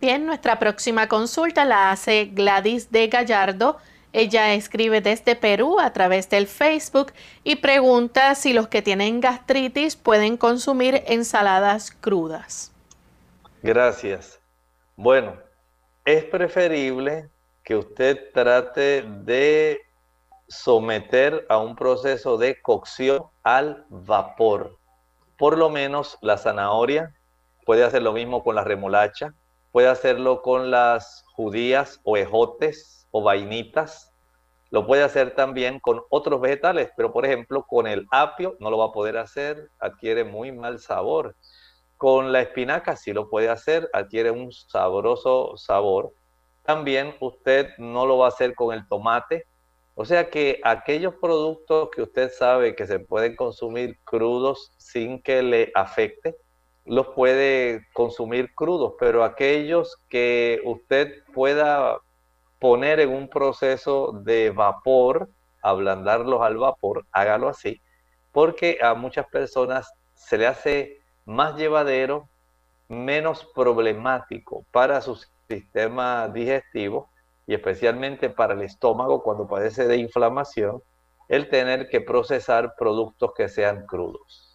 [0.01, 3.78] Bien, nuestra próxima consulta la hace Gladys de Gallardo.
[4.12, 9.96] Ella escribe desde Perú a través del Facebook y pregunta si los que tienen gastritis
[9.96, 12.70] pueden consumir ensaladas crudas.
[13.61, 14.40] Gracias.
[14.94, 15.36] Bueno,
[16.05, 17.28] es preferible
[17.64, 19.80] que usted trate de
[20.46, 24.78] someter a un proceso de cocción al vapor.
[25.36, 27.14] Por lo menos la zanahoria
[27.66, 29.34] puede hacer lo mismo con la remolacha,
[29.73, 34.12] puede hacerlo con las judías o ejotes o vainitas,
[34.71, 38.79] lo puede hacer también con otros vegetales, pero por ejemplo con el apio no lo
[38.79, 41.37] va a poder hacer, adquiere muy mal sabor.
[41.97, 46.12] Con la espinaca sí lo puede hacer, adquiere un sabroso sabor.
[46.64, 49.47] También usted no lo va a hacer con el tomate.
[49.95, 55.43] O sea que aquellos productos que usted sabe que se pueden consumir crudos sin que
[55.43, 56.37] le afecte,
[56.89, 61.99] los puede consumir crudos, pero aquellos que usted pueda
[62.59, 65.28] poner en un proceso de vapor,
[65.62, 67.80] ablandarlos al vapor, hágalo así,
[68.32, 72.28] porque a muchas personas se le hace más llevadero,
[72.89, 77.11] menos problemático para su sistema digestivo
[77.47, 80.82] y especialmente para el estómago cuando padece de inflamación,
[81.28, 84.47] el tener que procesar productos que sean crudos.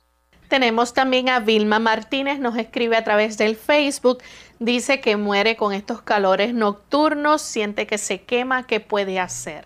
[0.47, 4.19] Tenemos también a Vilma Martínez, nos escribe a través del Facebook,
[4.59, 9.65] dice que muere con estos calores nocturnos, siente que se quema, ¿qué puede hacer?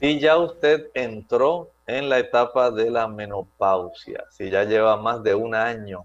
[0.00, 5.34] Si ya usted entró en la etapa de la menopausia, si ya lleva más de
[5.34, 6.04] un año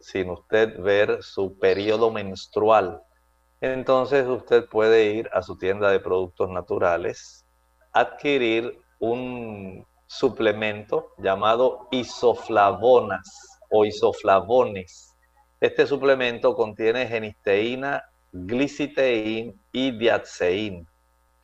[0.00, 3.02] sin usted ver su periodo menstrual.
[3.60, 7.44] Entonces usted puede ir a su tienda de productos naturales,
[7.92, 13.28] adquirir un suplemento llamado isoflavonas
[13.70, 15.14] o isoflavones.
[15.60, 18.02] Este suplemento contiene genisteína,
[18.32, 20.88] gliciteína y diatseín.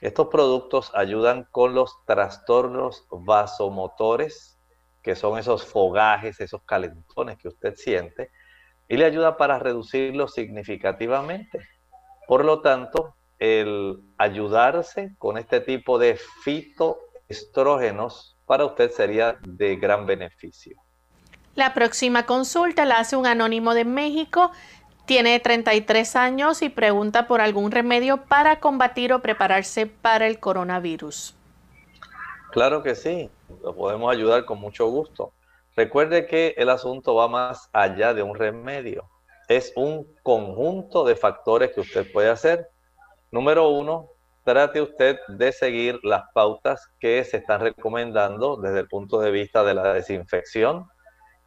[0.00, 4.58] Estos productos ayudan con los trastornos vasomotores,
[5.02, 8.30] que son esos fogajes, esos calentones que usted siente,
[8.88, 11.60] y le ayuda para reducirlo significativamente.
[12.26, 20.06] Por lo tanto, el ayudarse con este tipo de fitoestrógenos para usted sería de gran
[20.06, 20.76] beneficio.
[21.54, 24.50] La próxima consulta la hace un anónimo de México.
[25.06, 31.34] Tiene 33 años y pregunta por algún remedio para combatir o prepararse para el coronavirus.
[32.50, 33.30] Claro que sí
[33.62, 35.32] lo podemos ayudar con mucho gusto.
[35.76, 39.08] Recuerde que el asunto va más allá de un remedio.
[39.48, 42.68] Es un conjunto de factores que usted puede hacer.
[43.30, 44.10] Número uno,
[44.44, 49.64] trate usted de seguir las pautas que se están recomendando desde el punto de vista
[49.64, 50.88] de la desinfección.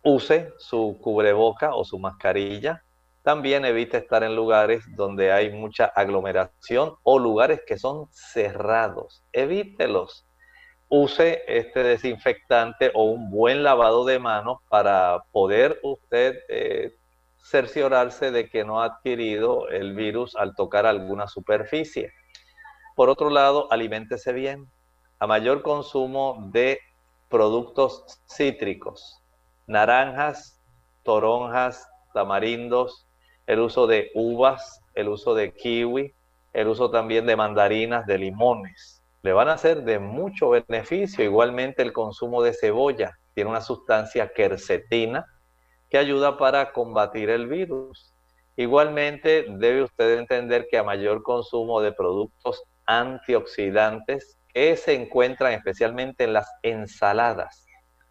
[0.04, 2.84] Use su cubreboca o su mascarilla.
[3.24, 9.24] También evite estar en lugares donde hay mucha aglomeración o lugares que son cerrados.
[9.32, 10.28] Evítelos
[10.90, 16.96] use este desinfectante o un buen lavado de manos para poder usted eh,
[17.44, 22.12] cerciorarse de que no ha adquirido el virus al tocar alguna superficie.
[22.98, 24.68] Por otro lado, aliméntese bien.
[25.20, 26.80] A mayor consumo de
[27.30, 29.22] productos cítricos,
[29.68, 30.60] naranjas,
[31.04, 33.06] toronjas, tamarindos,
[33.46, 36.12] el uso de uvas, el uso de kiwi,
[36.54, 41.24] el uso también de mandarinas, de limones le van a ser de mucho beneficio.
[41.24, 45.26] Igualmente el consumo de cebolla tiene una sustancia quercetina
[45.90, 48.14] que ayuda para combatir el virus.
[48.56, 56.24] Igualmente debe usted entender que a mayor consumo de productos antioxidantes que se encuentran especialmente
[56.24, 57.68] en las ensaladas,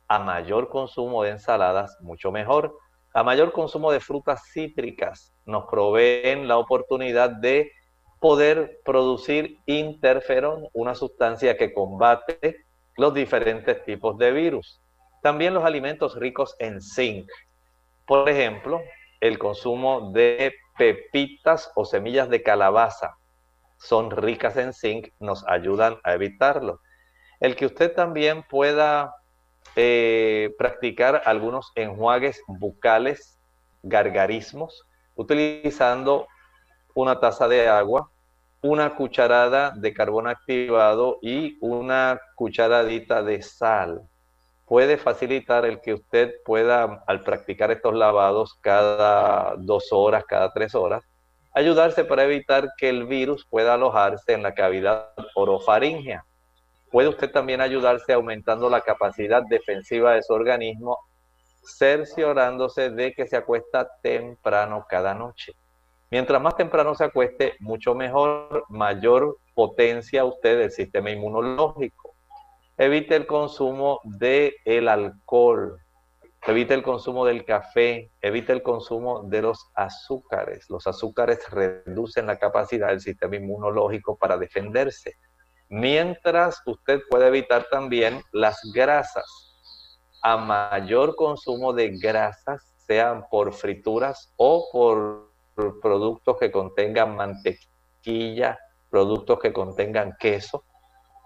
[0.07, 2.79] a mayor consumo de ensaladas, mucho mejor.
[3.13, 7.73] A mayor consumo de frutas cítricas, nos proveen la oportunidad de
[8.21, 12.65] poder producir interferón, una sustancia que combate
[12.97, 14.81] los diferentes tipos de virus.
[15.23, 17.27] También los alimentos ricos en zinc.
[18.07, 18.81] Por ejemplo,
[19.21, 23.17] el consumo de pepitas o semillas de calabaza
[23.79, 26.81] son ricas en zinc, nos ayudan a evitarlo.
[27.41, 29.15] El que usted también pueda
[29.75, 33.39] eh, practicar algunos enjuagues bucales,
[33.83, 36.27] gargarismos, utilizando
[36.95, 38.11] una taza de agua,
[38.63, 44.09] una cucharada de carbón activado y una cucharadita de sal.
[44.65, 50.75] Puede facilitar el que usted pueda, al practicar estos lavados cada dos horas, cada tres
[50.75, 51.05] horas,
[51.57, 56.23] ayudarse para evitar que el virus pueda alojarse en la cavidad orofaringea.
[56.91, 60.99] Puede usted también ayudarse aumentando la capacidad defensiva de su organismo,
[61.63, 65.55] cerciorándose de que se acuesta temprano cada noche.
[66.11, 72.15] Mientras más temprano se acueste, mucho mejor, mayor potencia usted del sistema inmunológico.
[72.77, 75.81] Evite el consumo del el alcohol,
[76.47, 80.71] evite el consumo del café, evite el consumo de los azúcares.
[80.71, 85.15] Los azúcares reducen la capacidad del sistema inmunológico para defenderse.
[85.69, 89.25] Mientras usted puede evitar también las grasas.
[90.23, 95.33] A mayor consumo de grasas, sean por frituras o por
[95.83, 98.59] productos que contengan mantequilla,
[98.91, 100.65] productos que contengan queso.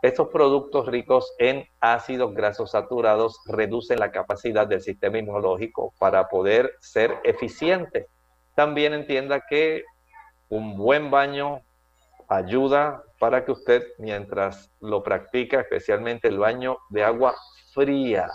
[0.02, 6.74] Estos productos ricos en ácidos grasos saturados reducen la capacidad del sistema inmunológico para poder
[6.80, 8.06] ser eficiente.
[8.54, 9.84] También entienda que
[10.48, 11.60] un buen baño
[12.28, 17.34] ayuda para que usted, mientras lo practica, especialmente el baño de agua
[17.74, 18.30] fría,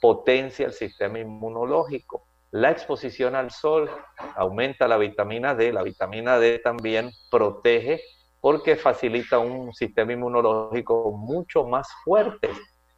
[0.00, 2.24] potencia el sistema inmunológico.
[2.52, 3.90] La exposición al sol
[4.36, 5.72] aumenta la vitamina D.
[5.72, 8.00] La vitamina D también protege
[8.42, 12.50] porque facilita un sistema inmunológico mucho más fuerte.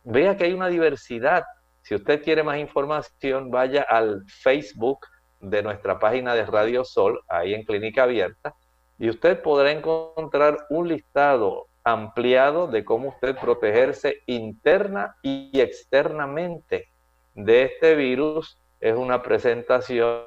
[0.02, 1.44] Vea que hay una diversidad.
[1.82, 5.00] Si usted quiere más información, vaya al Facebook
[5.40, 8.54] de nuestra página de Radio Sol, ahí en Clínica Abierta,
[8.98, 16.88] y usted podrá encontrar un listado ampliado de cómo usted protegerse interna y externamente
[17.34, 20.22] de este virus es una presentación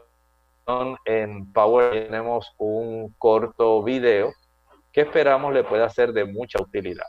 [1.06, 2.06] en Power.
[2.06, 4.32] Tenemos un corto video
[4.98, 7.06] que esperamos le pueda ser de mucha utilidad.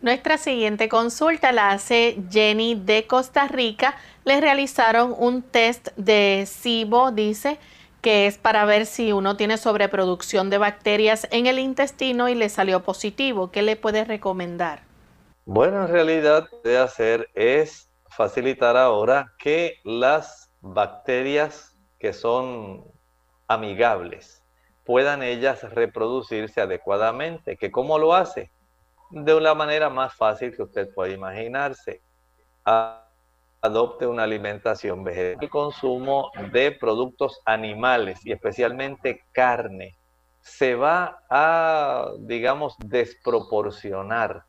[0.00, 3.94] Nuestra siguiente consulta la hace Jenny de Costa Rica.
[4.24, 7.60] Le realizaron un test de SIBO, dice,
[8.00, 12.48] que es para ver si uno tiene sobreproducción de bacterias en el intestino y le
[12.48, 13.52] salió positivo.
[13.52, 14.80] ¿Qué le puede recomendar?
[15.44, 22.82] Bueno, en realidad, de hacer es facilitar ahora que las bacterias que son
[23.46, 24.41] amigables
[24.84, 27.56] puedan ellas reproducirse adecuadamente.
[27.56, 28.50] ¿Que ¿Cómo lo hace?
[29.10, 32.00] De una manera más fácil que usted puede imaginarse.
[33.60, 35.42] Adopte una alimentación vegetal.
[35.42, 39.96] El consumo de productos animales y especialmente carne
[40.40, 44.44] se va a, digamos, desproporcionar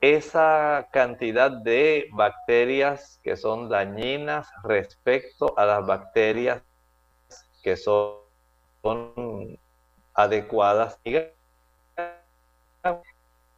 [0.00, 6.62] esa cantidad de bacterias que son dañinas respecto a las bacterias
[7.62, 8.18] que son,
[10.14, 10.98] adecuadas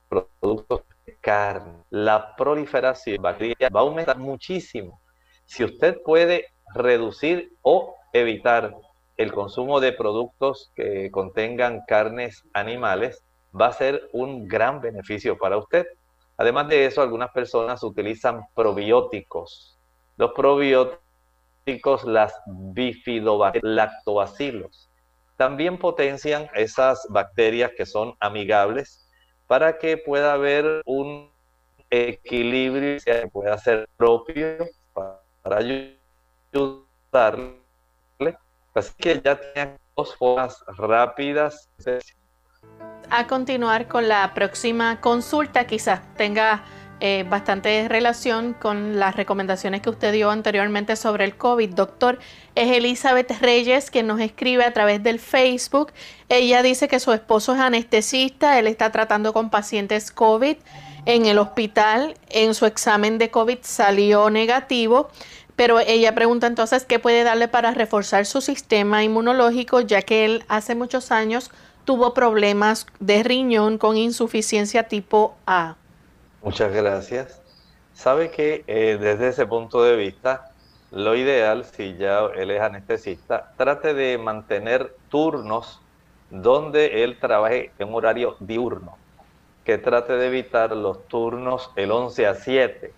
[0.09, 1.85] productos de carne.
[1.91, 5.01] La proliferación de bacterias va a aumentar muchísimo.
[5.45, 8.75] Si usted puede reducir o evitar
[9.17, 13.23] el consumo de productos que contengan carnes animales,
[13.59, 15.87] va a ser un gran beneficio para usted.
[16.37, 19.79] Además de eso, algunas personas utilizan probióticos.
[20.17, 24.91] Los probióticos, las bifidobacterias, lactobacilos,
[25.37, 29.09] también potencian esas bacterias que son amigables
[29.47, 31.31] para que pueda haber un
[31.91, 35.59] equilibrio que pueda ser propio para
[36.53, 37.57] ayudarle.
[38.75, 41.71] Así que ya tiene dos formas rápidas
[43.11, 46.65] a continuar con la próxima consulta, quizás tenga
[47.01, 51.75] eh, bastante relación con las recomendaciones que usted dio anteriormente sobre el COVID.
[51.75, 52.19] Doctor,
[52.55, 55.93] es Elizabeth Reyes que nos escribe a través del Facebook.
[56.31, 60.57] Ella dice que su esposo es anestesista, él está tratando con pacientes COVID
[61.05, 62.15] en el hospital.
[62.31, 65.11] En su examen de COVID salió negativo.
[65.55, 70.45] Pero ella pregunta entonces qué puede darle para reforzar su sistema inmunológico, ya que él
[70.49, 71.51] hace muchos años
[71.85, 75.77] tuvo problemas de riñón con insuficiencia tipo A.
[76.43, 77.43] Muchas gracias.
[77.93, 80.51] Sabe que eh, desde ese punto de vista,
[80.91, 85.81] lo ideal, si ya él es anestesista, trate de mantener turnos
[86.31, 88.97] donde él trabaje en horario diurno,
[89.65, 92.93] que trate de evitar los turnos el 11 a 7.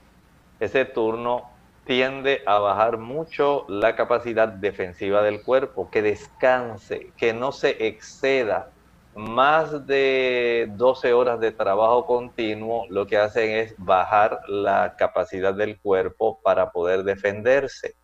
[0.61, 1.51] Ese turno
[1.85, 8.71] tiende a bajar mucho la capacidad defensiva del cuerpo, que descanse, que no se exceda.
[9.19, 15.81] Más de 12 horas de trabajo continuo lo que hacen es bajar la capacidad del
[15.81, 17.97] cuerpo para poder defenderse.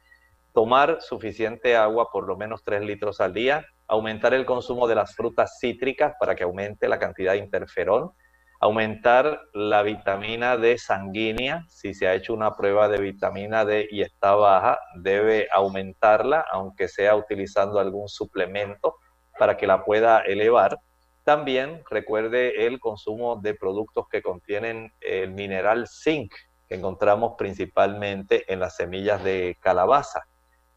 [0.53, 5.15] Tomar suficiente agua, por lo menos 3 litros al día, aumentar el consumo de las
[5.15, 8.11] frutas cítricas para que aumente la cantidad de interferón,
[8.59, 14.03] aumentar la vitamina D sanguínea, si se ha hecho una prueba de vitamina D y
[14.03, 18.97] está baja, debe aumentarla, aunque sea utilizando algún suplemento
[19.39, 20.77] para que la pueda elevar.
[21.25, 26.33] También recuerde el consumo de productos que contienen el mineral zinc,
[26.69, 30.25] que encontramos principalmente en las semillas de calabaza.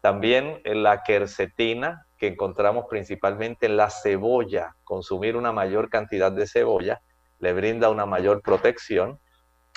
[0.00, 7.02] También la quercetina, que encontramos principalmente en la cebolla, consumir una mayor cantidad de cebolla
[7.38, 9.20] le brinda una mayor protección.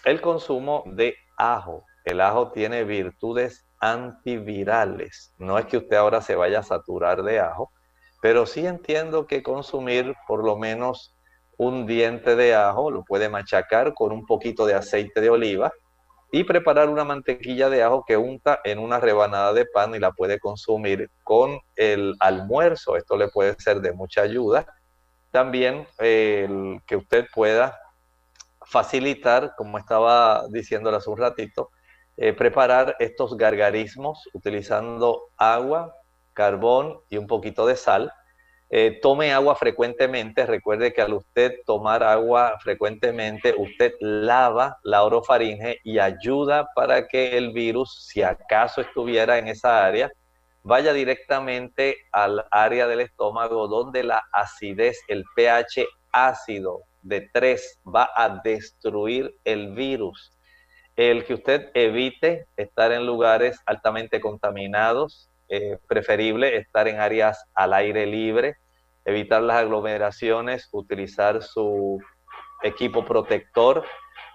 [0.04, 1.84] El consumo de ajo.
[2.06, 5.34] El ajo tiene virtudes antivirales.
[5.38, 7.72] No es que usted ahora se vaya a saturar de ajo,
[8.22, 11.16] pero sí entiendo que consumir por lo menos
[11.58, 15.72] un diente de ajo, lo puede machacar con un poquito de aceite de oliva
[16.32, 20.12] y preparar una mantequilla de ajo que unta en una rebanada de pan y la
[20.12, 22.96] puede consumir con el almuerzo.
[22.96, 24.66] Esto le puede ser de mucha ayuda.
[25.32, 27.78] También el que usted pueda
[28.66, 31.70] facilitar, como estaba diciéndole hace un ratito,
[32.18, 35.94] eh, preparar estos gargarismos utilizando agua,
[36.34, 38.12] carbón y un poquito de sal
[38.74, 40.46] eh, tome agua frecuentemente.
[40.46, 47.38] Recuerde que al usted tomar agua frecuentemente, usted lava la orofaringe y ayuda para que
[47.38, 50.10] el virus, si acaso estuviera en esa área,
[50.64, 58.10] vaya directamente al área del estómago donde la acidez, el pH ácido de 3 va
[58.16, 60.32] a destruir el virus.
[60.96, 67.74] El que usted evite estar en lugares altamente contaminados, eh, preferible estar en áreas al
[67.74, 68.56] aire libre,
[69.04, 72.00] evitar las aglomeraciones, utilizar su
[72.64, 73.84] equipo protector.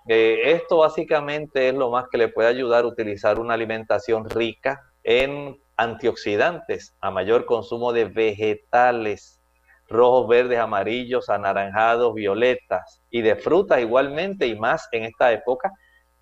[0.07, 4.83] Eh, esto básicamente es lo más que le puede ayudar a utilizar una alimentación rica
[5.05, 9.41] en antioxidantes, a mayor consumo de vegetales,
[9.89, 15.73] rojos, verdes, amarillos, anaranjados, violetas, y de frutas igualmente, y más en esta época,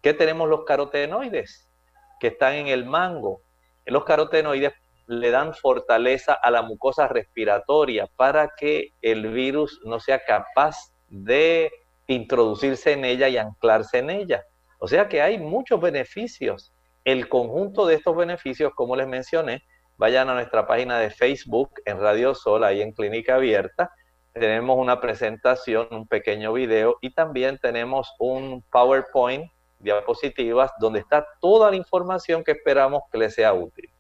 [0.01, 1.69] que tenemos los carotenoides,
[2.21, 3.41] que están en el mango.
[3.87, 4.73] Los carotenoides
[5.07, 10.77] le dan fortaleza a la mucosa respiratoria para que el virus no sea capaz
[11.09, 11.71] de
[12.07, 14.45] introducirse en ella y anclarse en ella.
[14.79, 16.73] O sea que hay muchos beneficios.
[17.05, 19.63] El conjunto de estos beneficios, como les mencioné,
[19.97, 23.91] vayan a nuestra página de Facebook en Radio Sol, ahí en Clínica Abierta.
[24.33, 31.71] Tenemos una presentación, un pequeño video y también tenemos un PowerPoint, diapositivas, donde está toda
[31.71, 33.94] la información que esperamos que les sea útil.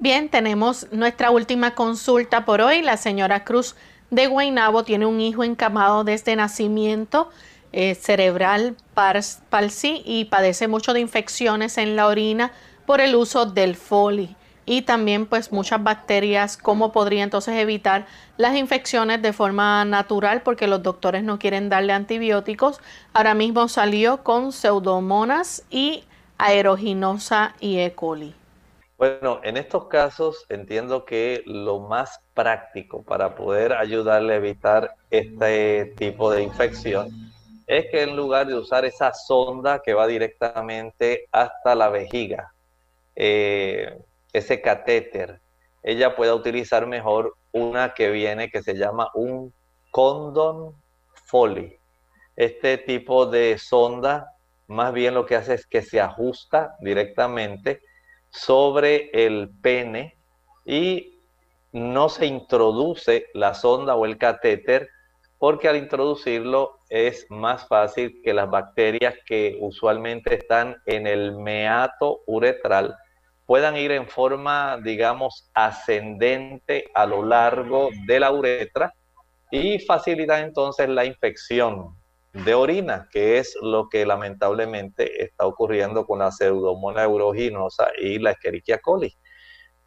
[0.00, 2.82] Bien, tenemos nuestra última consulta por hoy.
[2.82, 3.74] La señora Cruz
[4.10, 7.30] de Guaynabo tiene un hijo encamado desde nacimiento,
[7.72, 12.52] eh, cerebral palsy y padece mucho de infecciones en la orina
[12.86, 14.36] por el uso del foli
[14.66, 16.56] y también pues muchas bacterias.
[16.56, 20.42] ¿Cómo podría entonces evitar las infecciones de forma natural?
[20.42, 22.80] Porque los doctores no quieren darle antibióticos.
[23.12, 26.04] Ahora mismo salió con pseudomonas y
[26.38, 27.94] aeruginosa y E.
[27.96, 28.37] coli.
[28.98, 35.94] Bueno, en estos casos entiendo que lo más práctico para poder ayudarle a evitar este
[35.96, 37.08] tipo de infección
[37.68, 42.52] es que en lugar de usar esa sonda que va directamente hasta la vejiga,
[43.14, 43.96] eh,
[44.32, 45.38] ese catéter,
[45.84, 49.54] ella pueda utilizar mejor una que viene que se llama un
[49.92, 50.74] condón
[51.26, 51.78] Foley.
[52.34, 54.34] Este tipo de sonda
[54.66, 57.80] más bien lo que hace es que se ajusta directamente
[58.30, 60.16] sobre el pene
[60.64, 61.20] y
[61.72, 64.88] no se introduce la sonda o el catéter
[65.38, 72.20] porque al introducirlo es más fácil que las bacterias que usualmente están en el meato
[72.26, 72.96] uretral
[73.46, 78.92] puedan ir en forma, digamos, ascendente a lo largo de la uretra
[79.50, 81.97] y facilitar entonces la infección
[82.32, 88.32] de orina, que es lo que lamentablemente está ocurriendo con la pseudomonas aeruginosa y la
[88.32, 89.14] Escherichia coli.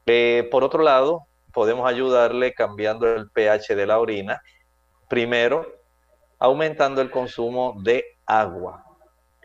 [0.05, 4.41] Eh, por otro lado, podemos ayudarle cambiando el pH de la orina.
[5.07, 5.65] Primero,
[6.39, 8.83] aumentando el consumo de agua.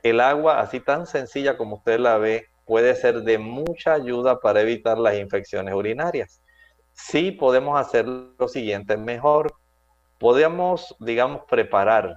[0.03, 4.61] El agua, así tan sencilla como usted la ve, puede ser de mucha ayuda para
[4.61, 6.40] evitar las infecciones urinarias.
[6.92, 9.53] sí podemos hacer lo siguiente mejor.
[10.18, 12.16] Podemos, digamos, preparar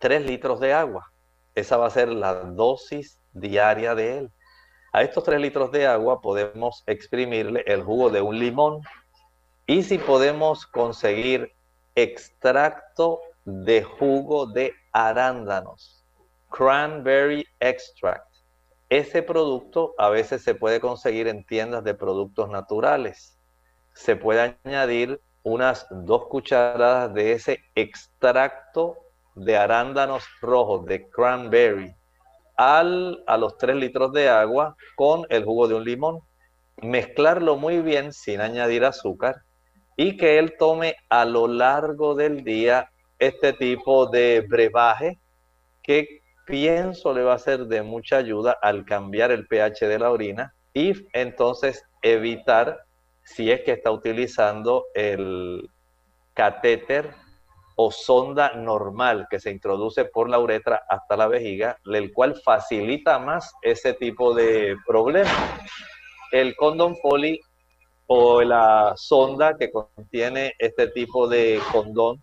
[0.00, 1.12] 3 litros de agua.
[1.54, 4.30] Esa va a ser la dosis diaria de él.
[4.92, 8.80] A estos 3 litros de agua podemos exprimirle el jugo de un limón.
[9.66, 11.52] Y si podemos conseguir
[11.94, 16.02] extracto de jugo de arándanos,
[16.50, 18.26] cranberry extract.
[18.88, 23.38] Ese producto a veces se puede conseguir en tiendas de productos naturales.
[23.92, 28.96] Se puede añadir unas dos cucharadas de ese extracto
[29.44, 31.94] de arándanos rojos, de cranberry,
[32.56, 36.20] al, a los 3 litros de agua con el jugo de un limón.
[36.82, 39.42] Mezclarlo muy bien sin añadir azúcar
[39.96, 45.18] y que él tome a lo largo del día este tipo de brebaje
[45.82, 50.10] que pienso le va a ser de mucha ayuda al cambiar el pH de la
[50.10, 52.80] orina y entonces evitar
[53.24, 55.68] si es que está utilizando el
[56.34, 57.14] catéter
[57.82, 63.18] o sonda normal que se introduce por la uretra hasta la vejiga, el cual facilita
[63.18, 65.32] más ese tipo de problemas.
[66.30, 67.40] El condón poli
[68.06, 72.22] o la sonda que contiene este tipo de condón,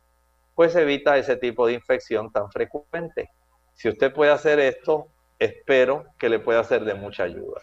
[0.54, 3.32] pues evita ese tipo de infección tan frecuente.
[3.74, 5.08] Si usted puede hacer esto,
[5.40, 7.62] espero que le pueda ser de mucha ayuda.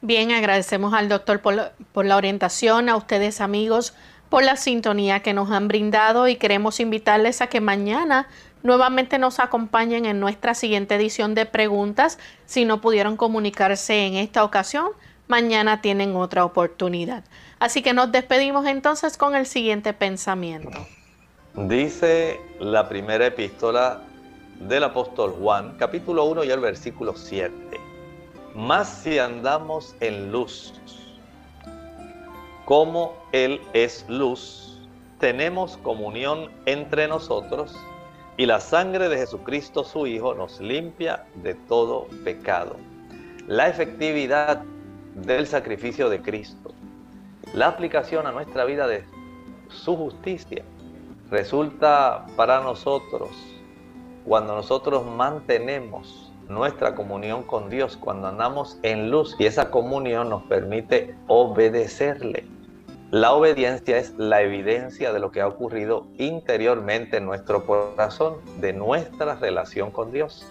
[0.00, 3.94] Bien, agradecemos al doctor por la, por la orientación, a ustedes amigos
[4.28, 8.28] por la sintonía que nos han brindado y queremos invitarles a que mañana
[8.62, 12.18] nuevamente nos acompañen en nuestra siguiente edición de preguntas.
[12.46, 14.88] Si no pudieron comunicarse en esta ocasión,
[15.28, 17.24] mañana tienen otra oportunidad.
[17.58, 20.86] Así que nos despedimos entonces con el siguiente pensamiento.
[21.54, 24.02] Dice la primera epístola
[24.60, 27.52] del apóstol Juan, capítulo 1 y el versículo 7.
[28.54, 30.74] Más si andamos en luz,
[32.68, 34.78] como Él es luz,
[35.18, 37.74] tenemos comunión entre nosotros
[38.36, 42.76] y la sangre de Jesucristo su Hijo nos limpia de todo pecado.
[43.46, 44.64] La efectividad
[45.14, 46.74] del sacrificio de Cristo,
[47.54, 49.02] la aplicación a nuestra vida de
[49.70, 50.62] su justicia,
[51.30, 53.30] resulta para nosotros
[54.26, 60.42] cuando nosotros mantenemos nuestra comunión con Dios, cuando andamos en luz y esa comunión nos
[60.42, 62.57] permite obedecerle.
[63.10, 68.74] La obediencia es la evidencia de lo que ha ocurrido interiormente en nuestro corazón, de
[68.74, 70.46] nuestra relación con Dios.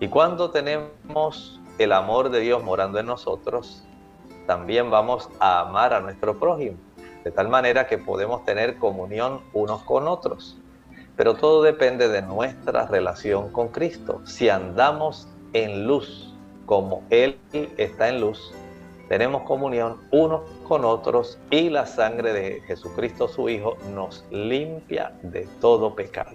[0.00, 3.84] Y cuando tenemos el amor de Dios morando en nosotros,
[4.48, 6.76] también vamos a amar a nuestro prójimo,
[7.22, 10.58] de tal manera que podemos tener comunión unos con otros.
[11.16, 14.22] Pero todo depende de nuestra relación con Cristo.
[14.24, 16.34] Si andamos en luz
[16.66, 17.38] como Él
[17.76, 18.52] está en luz,
[19.12, 25.46] tenemos comunión unos con otros y la sangre de Jesucristo su Hijo nos limpia de
[25.60, 26.30] todo pecado.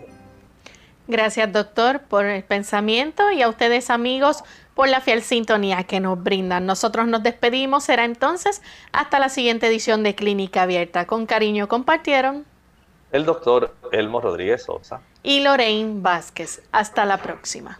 [1.07, 4.43] Gracias doctor por el pensamiento y a ustedes amigos
[4.75, 6.67] por la fiel sintonía que nos brindan.
[6.67, 8.61] Nosotros nos despedimos, será entonces
[8.91, 11.07] hasta la siguiente edición de Clínica Abierta.
[11.07, 12.45] Con cariño compartieron
[13.11, 16.61] el doctor Elmo Rodríguez Sosa y Lorraine Vázquez.
[16.71, 17.79] Hasta la próxima.